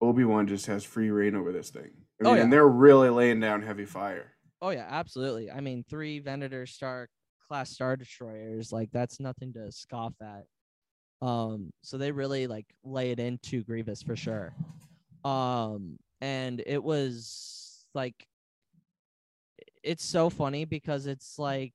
[0.00, 1.90] Obi Wan just has free reign over this thing.
[2.20, 2.42] I mean, Oh, yeah.
[2.42, 4.32] and they're really laying down heavy fire.
[4.62, 5.50] Oh yeah, absolutely.
[5.50, 7.08] I mean, three Venator Star
[7.46, 10.44] class star destroyers, like that's nothing to scoff at.
[11.26, 14.54] Um, so they really like lay it into Grievous for sure.
[15.24, 18.14] Um, and it was like
[19.86, 21.72] it's so funny because it's like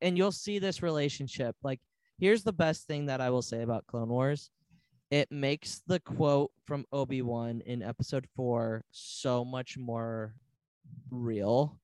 [0.00, 1.56] and you'll see this relationship.
[1.62, 1.80] Like,
[2.18, 4.50] here's the best thing that I will say about Clone Wars.
[5.10, 10.34] It makes the quote from Obi-Wan in episode four so much more
[11.10, 11.78] real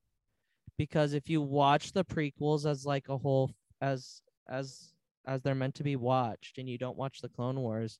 [0.77, 4.93] because if you watch the prequels as like a whole as as
[5.27, 7.99] as they're meant to be watched and you don't watch the clone wars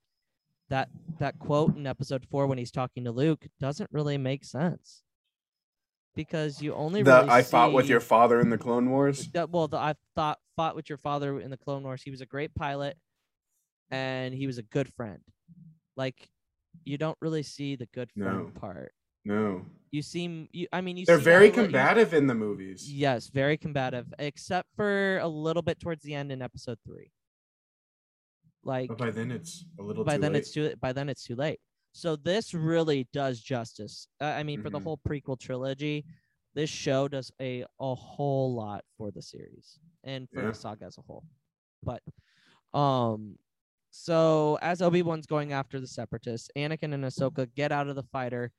[0.69, 5.03] that that quote in episode 4 when he's talking to luke doesn't really make sense
[6.15, 9.29] because you only The really I fought with your father in the Clone Wars.
[9.51, 12.27] well the, i thought fought with your father in the clone wars he was a
[12.27, 12.97] great pilot
[13.91, 15.21] and he was a good friend
[15.97, 16.29] like
[16.85, 18.61] you don't really see the good friend No.
[18.61, 18.93] part
[19.25, 22.91] No, you seem you i mean you they're very a you- combative in the movies.
[22.93, 27.11] Yes, very combative, except for a little bit towards the end in episode three.
[28.63, 30.05] Like But by then it's a little.
[30.05, 30.39] by too then late.
[30.41, 31.61] it's too by then it's too late.
[31.93, 34.07] So this really does justice.
[34.21, 34.83] Uh, I mean, for the Mhm.
[34.85, 36.05] whole prequel trilogy,
[36.55, 40.49] this show does a a whole lot for the series and for Yeah.
[40.49, 41.25] the saga as a whole.
[41.83, 42.03] But
[42.73, 43.39] um,
[43.91, 48.03] so as Obi Wan's going after the Separatists, Anakin and Ahsoka get out of the
[48.05, 48.53] fighter.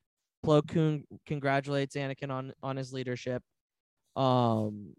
[0.45, 3.43] Plo Koon congratulates Anakin on on his leadership.
[4.15, 4.95] Um,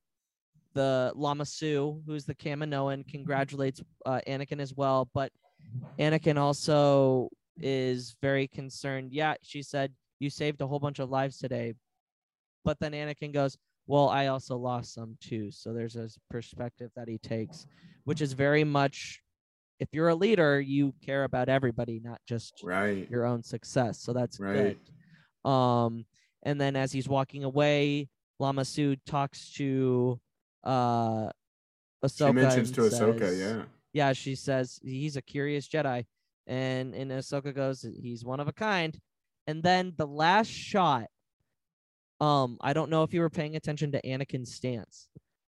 [0.75, 5.05] the Lama Su, who's the Kaminoan, congratulates uh, Anakin as well.
[5.13, 5.33] But
[5.99, 7.29] Anakin also
[7.63, 9.13] is very concerned.
[9.13, 11.75] Yeah, she said you saved a whole bunch of lives today,
[12.65, 17.09] but then Anakin goes, "Well, I also lost some too." So there's a perspective that
[17.09, 17.67] he takes,
[18.05, 19.21] which is very much,
[19.81, 23.09] if you're a leader, you care about everybody, not just right.
[23.11, 24.01] your own success.
[24.01, 24.79] So that's Right.
[25.45, 25.51] good.
[25.51, 26.07] Um,
[26.45, 30.21] and then as he's walking away, Lama Su talks to
[30.65, 31.31] uh
[32.05, 32.29] Ahsoka.
[32.29, 33.65] She mentions to Ahsoka, yeah.
[33.93, 36.05] yeah, she says he's a curious Jedi,
[36.47, 38.99] and and Ahsoka goes, he's one of a kind.
[39.47, 41.07] And then the last shot,
[42.21, 45.09] um, I don't know if you were paying attention to Anakin's stance,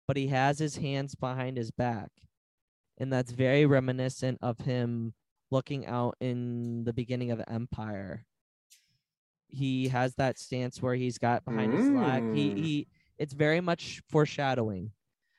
[0.09, 2.11] but he has his hands behind his back,
[2.99, 5.13] and that's very reminiscent of him
[5.51, 8.25] looking out in the beginning of Empire.
[9.49, 12.35] He has that stance where he's got behind his leg.
[12.35, 12.59] He Mm.
[12.59, 12.89] he.
[13.19, 14.91] It's very much foreshadowing.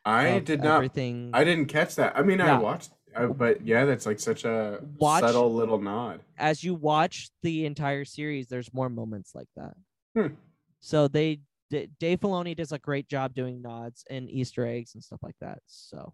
[0.05, 0.75] I did not.
[0.75, 1.31] Everything.
[1.33, 2.15] I didn't catch that.
[2.15, 6.21] I mean, I watched, I, but yeah, that's like such a Watch- subtle little nod.
[6.37, 9.73] as you watch the entire series, there's more moments like that.
[10.15, 10.33] Hmm.
[10.81, 11.39] So they
[11.71, 15.35] D- Dave Filoni does a great job doing nods and Easter eggs and stuff like
[15.41, 15.59] that.
[15.65, 16.13] So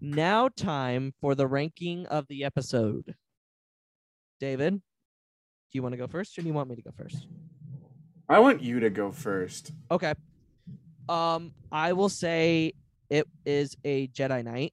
[0.00, 3.14] now time for the ranking of the episode.
[4.40, 4.80] David, do
[5.72, 7.26] you want to go first or do you want me to go first?
[8.28, 9.72] I want you to go first.
[9.90, 10.14] Okay.
[11.08, 12.72] Um, I will say
[13.08, 14.72] it is a Jedi Knight.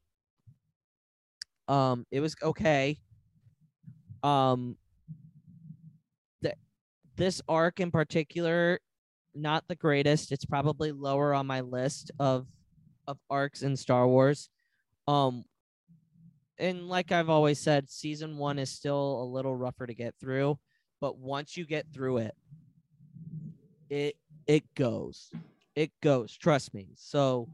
[1.67, 2.97] Um, it was okay.
[4.21, 4.78] Um,
[6.41, 6.54] the,
[7.15, 8.80] this arc in particular,
[9.36, 10.32] not the greatest.
[10.32, 12.47] It's probably lower on my list of
[13.08, 14.49] of arcs in Star Wars.
[15.08, 15.43] Um,
[16.58, 20.58] and like I've always said, season one is still a little rougher to get through,
[21.02, 22.36] but once you get through it,
[23.89, 24.15] it
[24.47, 25.32] it goes
[25.76, 27.47] it goes trust me so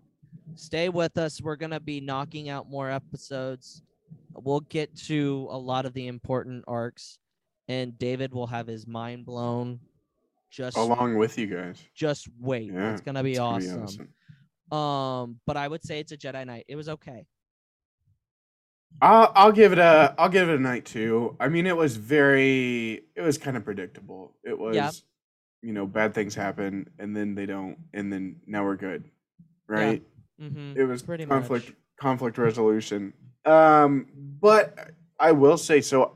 [0.56, 3.84] stay with us we're to be knocking out more episodes
[4.36, 7.18] we'll get to a lot of the important arcs
[7.68, 9.80] and david will have his mind blown
[10.52, 11.80] just Along with you guys.
[11.96, 14.08] just wait Yeah, it's to be It's gonna awesome
[14.72, 17.26] um but i would say it's a jedi knight it was okay
[19.02, 21.36] I'll, I'll give it a I'll give it a knight too.
[21.40, 24.36] I mean, it was very it was kind of predictable.
[24.44, 24.92] It was Yeah.
[25.62, 29.04] you know bad things happen and then they don't and then now we're good,
[29.68, 30.04] right?
[30.42, 30.74] mm-hmm.
[30.78, 31.76] It was Pretty conflict much.
[32.00, 33.14] conflict resolution.
[33.46, 34.08] Um,
[34.42, 36.16] but I will say so.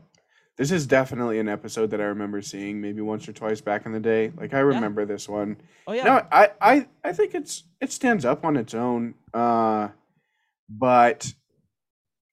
[0.55, 3.91] This is definitely an episode that I remember seeing maybe once or twice back in
[3.91, 4.31] the day.
[4.37, 5.57] Like I remember this one.
[5.87, 9.15] oh yeah No, I, I, I think it's it stands up on its own.
[9.33, 9.89] Uh,
[10.69, 11.33] but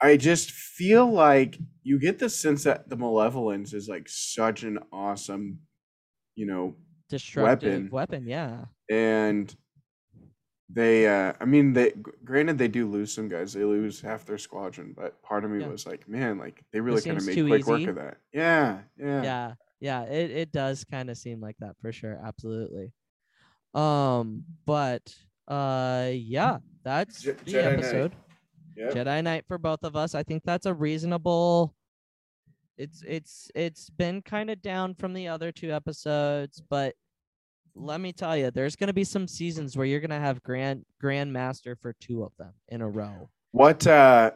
[0.03, 4.79] I just feel like you get the sense that the malevolence is like such an
[4.93, 5.61] awesome,
[6.35, 6.77] you know,
[7.09, 7.91] destructive weapon.
[7.91, 9.55] weapon yeah and
[10.73, 11.93] they uh i mean they
[12.25, 13.53] granted they do lose some guys.
[13.53, 15.69] They lose half their squadron but part of me Yeah.
[15.69, 18.19] was like man like they really kind of made quick work of that.
[18.33, 19.23] Yeah yeah.
[19.23, 22.93] Yeah yeah it, it does kind of seem like that for sure absolutely.
[23.75, 25.03] Um but
[25.49, 27.73] uh yeah that's Je- the Jedi Knight.
[27.79, 28.13] episode.
[28.77, 28.95] Yep.
[28.95, 30.15] jedi knight for both of us.
[30.15, 31.75] I think that's a reasonable
[32.79, 36.95] it's it's it's been kind of down from the other two episodes but
[37.75, 40.43] let me tell you there's going to be some seasons where you're going to have
[40.43, 43.29] grand grandmaster for two of them in a row.
[43.53, 44.33] What uh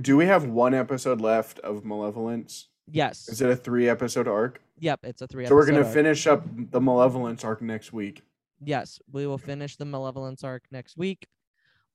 [0.00, 2.68] do we have one episode left of malevolence?
[2.90, 3.28] Yes.
[3.28, 4.60] Is it a three episode arc?
[4.78, 8.22] Yep it's a three so we're gonna finish up the malevolence arc next week.
[8.64, 11.26] Yes, we will finish the Malevolence arc next week.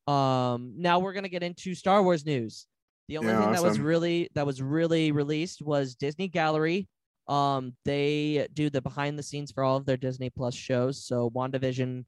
[0.07, 2.67] Um, now we're gonna get into Star Wars news.
[3.07, 6.87] The only Yeah, thing that was really that was really released was Disney Gallery.
[7.27, 11.03] Um, they do the behind the scenes for all of their Disney Plus shows.
[11.03, 12.05] So WandaVision,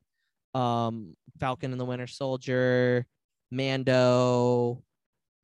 [0.53, 3.05] um, Falcon and the Winter Soldier,
[3.51, 4.84] Mando.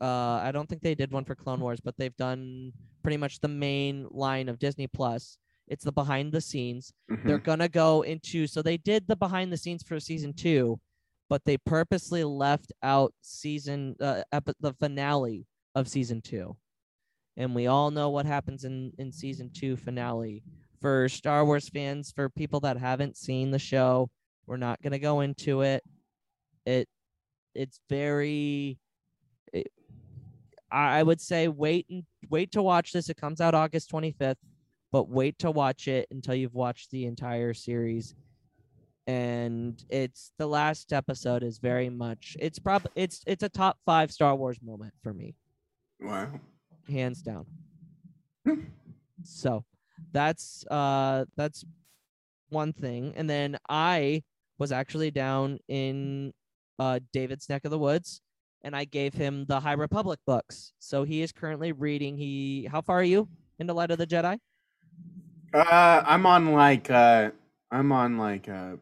[0.02, 2.72] Uh, I don't think they did one for Clone Wars, but they've done
[3.04, 5.38] pretty much the main line of Disney Plus.
[5.68, 7.24] It's the behind the scenes Mhm.
[7.26, 10.80] they're gonna go into so they did the behind the scenes for season two
[11.30, 15.46] but they purposely left out season uh, epi- the finale
[15.76, 16.58] of season two
[17.40, 20.44] and we all know what happens in in season two finale.
[20.82, 24.12] For star wars fans for people that haven't seen the show
[24.46, 25.84] we're not gonna go into it.
[26.66, 26.88] It
[27.56, 28.78] it's very
[29.54, 29.72] it,
[30.72, 33.10] I I would say wait and wait to watch this.
[33.10, 34.36] It comes out August 25th
[34.92, 38.16] but wait to watch it until you've watched the entire series.
[39.06, 44.12] And it's the last episode is very much it's probably it's it's a top five
[44.12, 45.36] star wars moment for me.
[46.02, 46.32] Wow
[46.90, 47.46] hands down
[49.24, 49.64] so
[50.12, 51.66] that's uh that's
[52.50, 54.22] one thing and then i
[54.58, 56.34] was actually down in
[56.80, 58.22] uh david's neck of the woods
[58.64, 62.82] and i gave him the high republic books so he is currently reading he how
[62.82, 63.28] far are you
[63.60, 64.38] into light of the jedi
[65.54, 67.32] Uh, I'm on like uh,
[67.72, 68.76] I'm on like uh,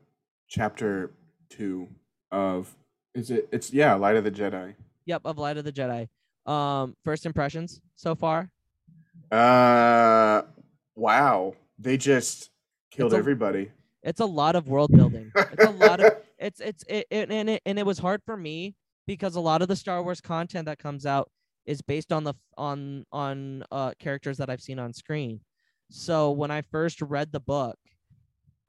[0.49, 1.11] chapter
[1.49, 1.87] two
[2.29, 2.75] of
[3.15, 3.47] is it?
[3.53, 4.75] It's yeah, Light of the Jedi.
[5.05, 6.09] Yep, of Light of the Jedi.
[6.47, 8.49] Um, first impressions so far.
[9.31, 10.43] Uh,
[10.95, 12.49] wow, they just
[12.91, 13.71] killed It's a- everybody.
[14.03, 15.31] It's a lot of world building.
[15.51, 18.37] It's a lot of it's it's it, it and it and it was hard for
[18.37, 18.75] me
[19.05, 21.29] because a lot of the Star Wars content that comes out
[21.65, 25.41] is based on the on on uh characters that I've seen on screen.
[25.89, 27.77] So when I first read the book,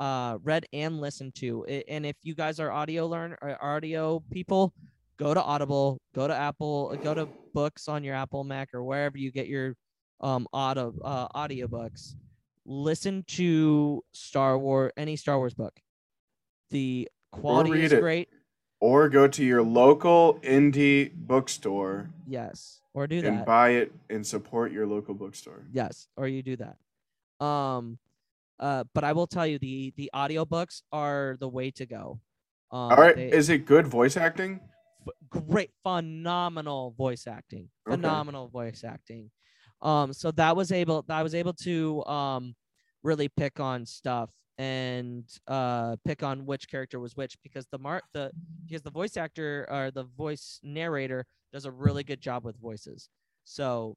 [0.01, 4.21] uh read and listened to it, and if you guys are audio learn or audio
[4.33, 4.73] people,
[5.19, 9.19] go to Audible, go to Apple, go to books on your Apple Mac or wherever
[9.19, 9.75] you get your
[10.21, 12.15] um auto uh audiobooks.
[12.65, 15.79] Listen to Star Wars any Star Wars book.
[16.71, 18.01] The quality is it.
[18.01, 18.29] great.
[18.81, 22.81] Or go to your local indie bookstore Yes.
[22.95, 23.33] Or do and that.
[23.33, 25.65] And buy it and support your local bookstore.
[25.73, 27.45] Yes, or you do that.
[27.45, 27.99] Um
[28.61, 32.21] uh but I will tell you the the audiobooks are the way to go.
[32.71, 34.61] Um All right, they- is it good voice acting?
[35.29, 37.97] Great phenomenal voice acting Okay.
[37.97, 39.31] phenomenal voice acting
[39.83, 42.55] um so that was able i was able to um
[43.03, 48.05] really pick on stuff and uh pick on which character was which because the mark
[48.13, 48.33] the
[48.67, 53.09] because the voice actor or the voice narrator does a really good job with voices
[53.45, 53.97] so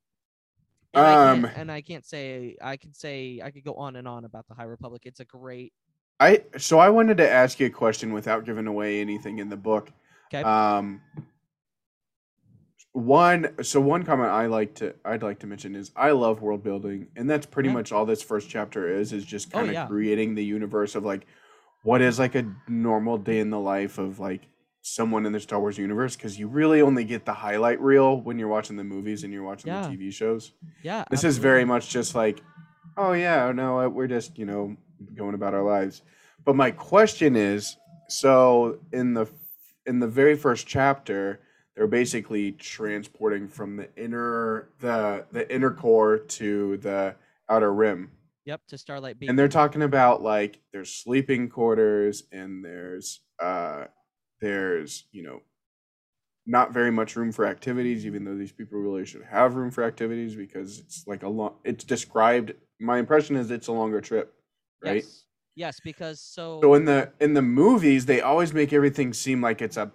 [0.94, 3.96] and, I Um, can't, and I can't say I can say I could go on
[3.96, 5.04] and on about the High Republic.
[5.06, 5.74] It's a great
[6.20, 9.58] I so I wanted to ask you a question without giving away anything in the
[9.58, 9.92] book.
[10.34, 10.44] Okay.
[10.44, 11.02] Um
[12.94, 16.62] one so one comment I like to I'd like to mention is I love world
[16.64, 17.74] building and that's pretty Yeah.
[17.76, 19.88] much all this first chapter is is just Oh, kind of yeah.
[19.88, 21.26] creating the universe of like
[21.84, 24.42] what is like a normal day in the life of like
[24.82, 28.38] someone in the Star Wars universe because you really only get the highlight reel when
[28.38, 29.88] you're watching the movies and you're watching Yeah.
[29.88, 30.52] the TV shows.
[30.84, 31.06] yeah.
[31.10, 32.42] This is very much just like,
[32.98, 34.76] oh yeah, no, we're just you know
[35.16, 36.02] going about our lives.
[36.46, 37.78] But my question is,
[38.10, 39.28] so in the
[39.86, 41.42] in the very first chapter,
[41.76, 47.16] they're basically transporting from the inner the the inner core to the
[47.50, 48.12] outer rim,
[48.46, 49.32] Yep, to Starlight Beacon.
[49.32, 53.86] and they're talking about like there's sleeping quarters and there's uh
[54.42, 55.42] there's you know
[56.48, 59.84] not very much room for activities even though these people really should have room for
[59.84, 64.34] activities because it's like a long it's described my impression is it's a longer trip
[64.84, 65.26] right Yes.
[65.56, 69.62] Yes, because so, so in the in the movies they always make everything seem like
[69.62, 69.92] it's a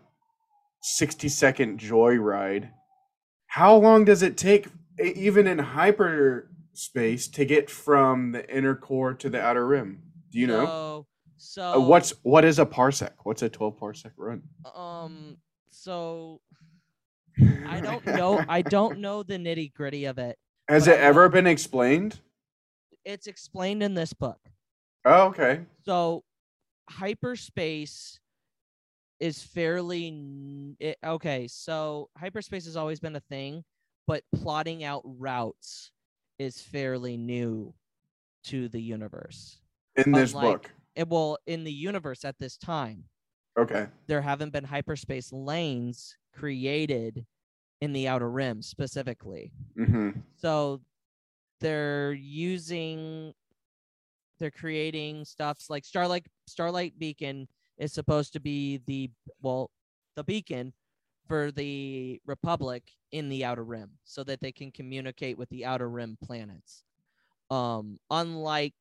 [0.83, 2.71] 60 second joyride
[3.47, 4.69] how long does it take
[5.03, 10.47] even in hyperspace to get from the inner core to the outer rim do you
[10.47, 11.07] know So,
[11.39, 13.13] So Uh, what's what is a parsec?
[13.25, 14.43] What's a 12 parsec run?
[14.75, 15.37] um
[15.71, 16.41] so
[17.67, 20.39] I don't know I don't know the nitty gritty of it.
[20.69, 22.21] Has it ever been explained?
[23.05, 24.39] It's explained in this book.
[25.07, 25.61] Oh, okay.
[25.85, 26.25] So
[26.91, 28.19] hyperspace
[29.21, 30.09] is fairly
[30.81, 31.49] it, okay.
[31.49, 33.65] So hyperspace has always been a thing,
[34.07, 35.91] but plotting out routes
[36.39, 37.73] is fairly new
[38.45, 39.61] to the universe.
[39.97, 40.71] In this Unlike- book.
[40.97, 43.05] It well in the universe at this time.
[43.59, 43.87] Okay.
[44.07, 47.25] there haven't been hyperspace lanes created
[47.81, 49.51] in the outer rim specifically.
[49.77, 50.81] hmm So
[51.61, 53.33] they're using
[54.39, 59.11] they're creating stuffs like Starlight Starlight Beacon is supposed to be the
[59.43, 59.71] well
[60.17, 60.73] the beacon
[61.29, 62.83] for the Republic
[63.13, 66.85] in the outer rim so that they can communicate with the outer rim planets.
[67.51, 68.75] Um unlike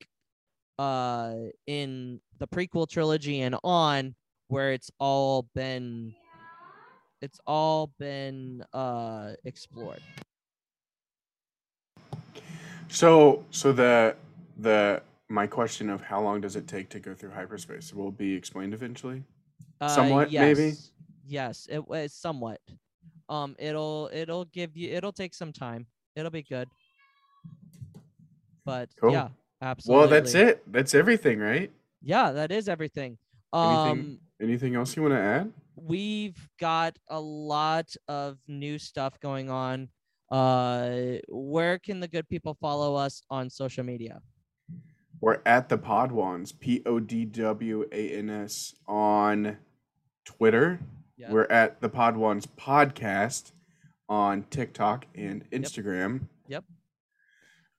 [0.77, 1.35] uh
[1.67, 4.15] in the prequel trilogy and on
[4.47, 6.13] where it's all been
[7.21, 10.01] it's all been uh explored.
[12.89, 14.15] So so the
[14.57, 18.33] the my question of how long does it take to go through hyperspace will be
[18.33, 19.23] explained eventually.
[19.81, 20.61] Uh, Somewhat, maybe?
[20.67, 20.91] yes.
[21.27, 22.61] Yes, it was somewhat.
[23.29, 25.87] Um, it'll it'll give you it'll take some time.
[26.15, 26.69] It'll be good.
[28.65, 29.11] But Cool.
[29.11, 29.29] yeah,
[29.61, 29.95] absolutely.
[29.99, 30.63] Well, that's it.
[30.71, 31.71] That's everything, right?
[32.01, 33.17] Yeah, that is everything.
[33.61, 35.53] Anything Um, anything else you want to add?
[35.75, 39.89] we've got a lot of new stuff going on.
[40.31, 44.21] Uh, where can the good people follow us on social media?
[45.21, 49.57] We're at the Podwans, P O D W A N S on
[50.25, 50.79] Twitter.
[51.29, 53.51] We're at the Podwans podcast
[54.09, 56.27] on TikTok and Instagram.
[56.47, 56.63] Yep.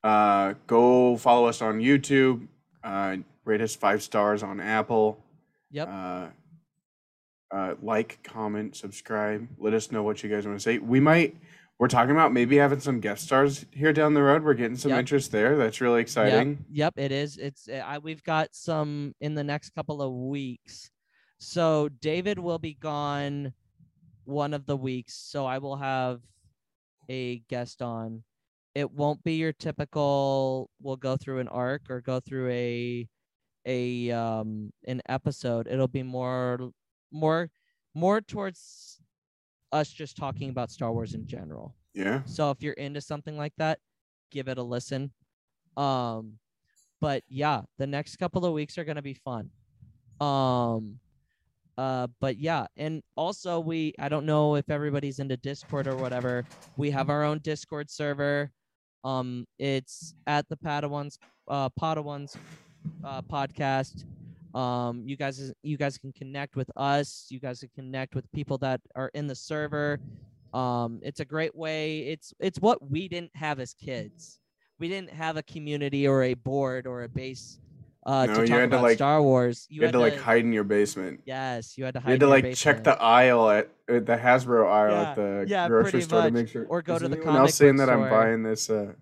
[0.02, 2.48] Uh, go follow us on YouTube.
[2.82, 5.22] Uh, rate us five stars on Apple.
[5.70, 5.88] Yep.
[5.88, 6.26] Uh,
[7.50, 9.48] uh, like, comment, subscribe.
[9.58, 10.78] Let us know what you guys want to say.
[10.78, 11.36] We might.
[11.78, 14.42] We're talking about maybe having some guest stars here down the road.
[14.42, 15.00] We're getting some Yep.
[15.00, 15.56] interest there.
[15.58, 16.50] That's really exciting.
[16.52, 17.36] Yep, yep, it is.
[17.36, 20.90] It's uh, I, we've got some in the next couple of weeks.
[21.38, 23.52] So David will be gone
[24.24, 26.22] one of the weeks, so I will have
[27.10, 28.24] a guest on.
[28.74, 33.08] It won't be your typical we'll go through an arc or go through a
[33.66, 35.66] a um an episode.
[35.68, 36.70] It'll be more
[37.12, 37.50] more
[37.94, 38.98] more towards
[39.76, 41.74] us just talking about Star Wars in general.
[41.94, 42.22] Yeah.
[42.24, 43.78] So if you're into something like that,
[44.30, 45.12] give it a listen.
[45.76, 46.38] Um,
[47.00, 49.50] but yeah, the next couple of weeks are gonna be fun.
[50.20, 50.98] Um,
[51.76, 56.44] uh, but yeah, and also we I don't know if everybody's into Discord or whatever.
[56.76, 58.50] We have our own Discord server.
[59.04, 61.18] Um, it's at the Podwans
[61.48, 62.36] uh Podwans
[63.04, 64.04] uh podcast.
[64.56, 67.26] Um, you guys you guys can connect with us.
[67.28, 70.00] You guys can connect with people that are in the server.
[70.54, 72.00] Um, it's a great way.
[72.00, 74.40] It's it's what we didn't have as kids.
[74.78, 77.60] We didn't have a community or a board or a base
[78.06, 79.66] uh, No, to you talk had to, about like- Star Wars.
[79.68, 81.20] You, had, to like hide in your basement.
[81.26, 82.08] Yes, you had to hide.
[82.08, 85.68] You had to like check the aisle at, the Hasbro aisle Yeah, at the yeah,
[85.68, 86.66] grocery store to make sure.
[86.66, 88.70] Or go Is to the comic else saying that I'm buying this.
[88.70, 88.92] Uh,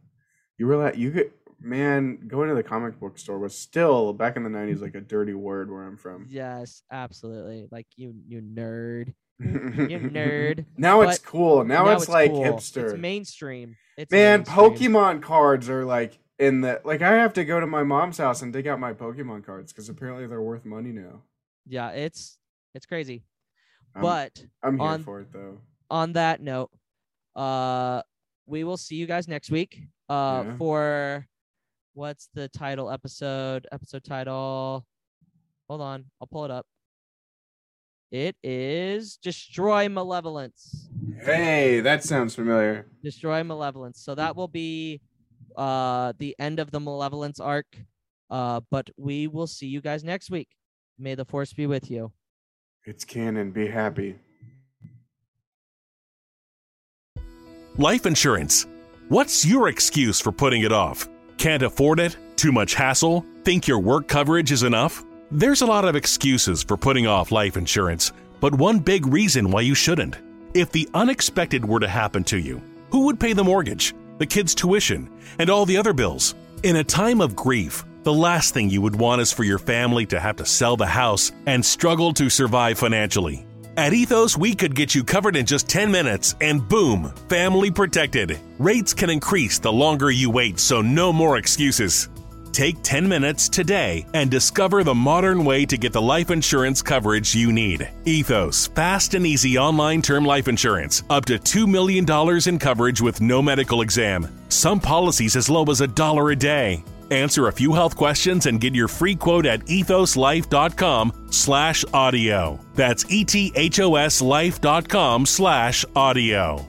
[0.58, 1.32] you were like you could
[1.64, 5.00] man going to the comic book store was still back in the '90s like a
[5.00, 6.26] dirty word where I'm from.
[6.30, 7.68] Yes, absolutely.
[7.70, 9.14] Like you, you nerd.
[9.40, 10.64] You nerd.
[10.76, 11.64] now it's cool.
[11.64, 12.44] Now, it's, like cool.
[12.44, 12.84] hipster.
[12.92, 13.76] It's mainstream.
[13.96, 14.56] It's Man, mainstream.
[14.56, 17.02] Pokemon cards are like in the like.
[17.02, 19.88] I have to go to my mom's house and dig out my Pokemon cards because
[19.88, 21.22] apparently they're worth money now.
[21.66, 22.38] Yeah, it's
[22.76, 23.24] it's crazy.
[23.96, 25.58] I'm, but I'm here on- for it though.
[25.90, 26.70] on that note,
[27.34, 28.02] uh,
[28.46, 29.82] we will see you guys next week.
[30.08, 30.56] Uh, Yeah.
[30.58, 31.26] for
[31.94, 33.66] what's the title episode?
[33.72, 34.84] Episode title.
[35.68, 36.66] Hold on, I'll pull it up.
[38.10, 40.88] It is Destroy Malevolence.
[41.22, 42.86] Hey, that sounds familiar.
[43.02, 44.00] Destroy Malevolence.
[44.00, 45.00] So that will be
[45.56, 47.66] uh the end of the Malevolence arc.
[48.30, 50.48] Uh, but we will see you guys next week.
[50.98, 52.12] May the force be with you.
[52.84, 53.50] It's canon.
[53.52, 54.16] Be happy.
[57.76, 58.66] Life insurance.
[59.08, 61.08] What's your excuse for putting it off?
[61.44, 62.16] Can't afford it?
[62.36, 63.22] Too much hassle?
[63.42, 65.04] Think your work coverage is enough?
[65.30, 69.60] There's a lot of excuses for putting off life insurance, but one big reason why
[69.60, 70.16] you shouldn't.
[70.54, 74.54] If the unexpected were to happen to you, who would pay the mortgage, the kids'
[74.54, 76.34] tuition, and all the other bills?
[76.62, 80.06] In a time of grief, the last thing you would want is for your family
[80.06, 83.46] to have to sell the house and struggle to survive financially.
[83.76, 88.38] At Ethos, we could get you covered in just 10 minutes and boom, family protected.
[88.58, 92.08] Rates can increase the longer you wait, so no more excuses.
[92.52, 97.34] Take 10 minutes today and discover the modern way to get the life insurance coverage
[97.34, 97.90] you need.
[98.04, 102.06] Ethos, fast and easy online term life insurance, up to $2 million
[102.48, 104.28] in coverage with no medical exam.
[104.50, 106.84] Some policies as low as a dollar a day.
[107.10, 112.58] Answer a few health questions and get your free quote at ethoslife.com slash audio.
[112.74, 116.66] That's ethoslife.com slash audio.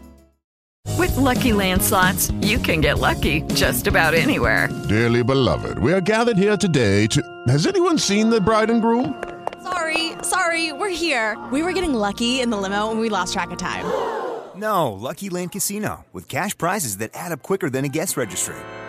[0.97, 4.69] With Lucky Land slots, you can get lucky just about anywhere.
[4.87, 7.21] Dearly beloved, we are gathered here today to.
[7.47, 9.21] Has anyone seen the bride and groom?
[9.63, 11.43] Sorry, sorry, we're here.
[11.51, 13.85] We were getting lucky in the limo and we lost track of time.
[14.55, 18.55] No, Lucky Land Casino, with cash prizes that add up quicker than a guest registry.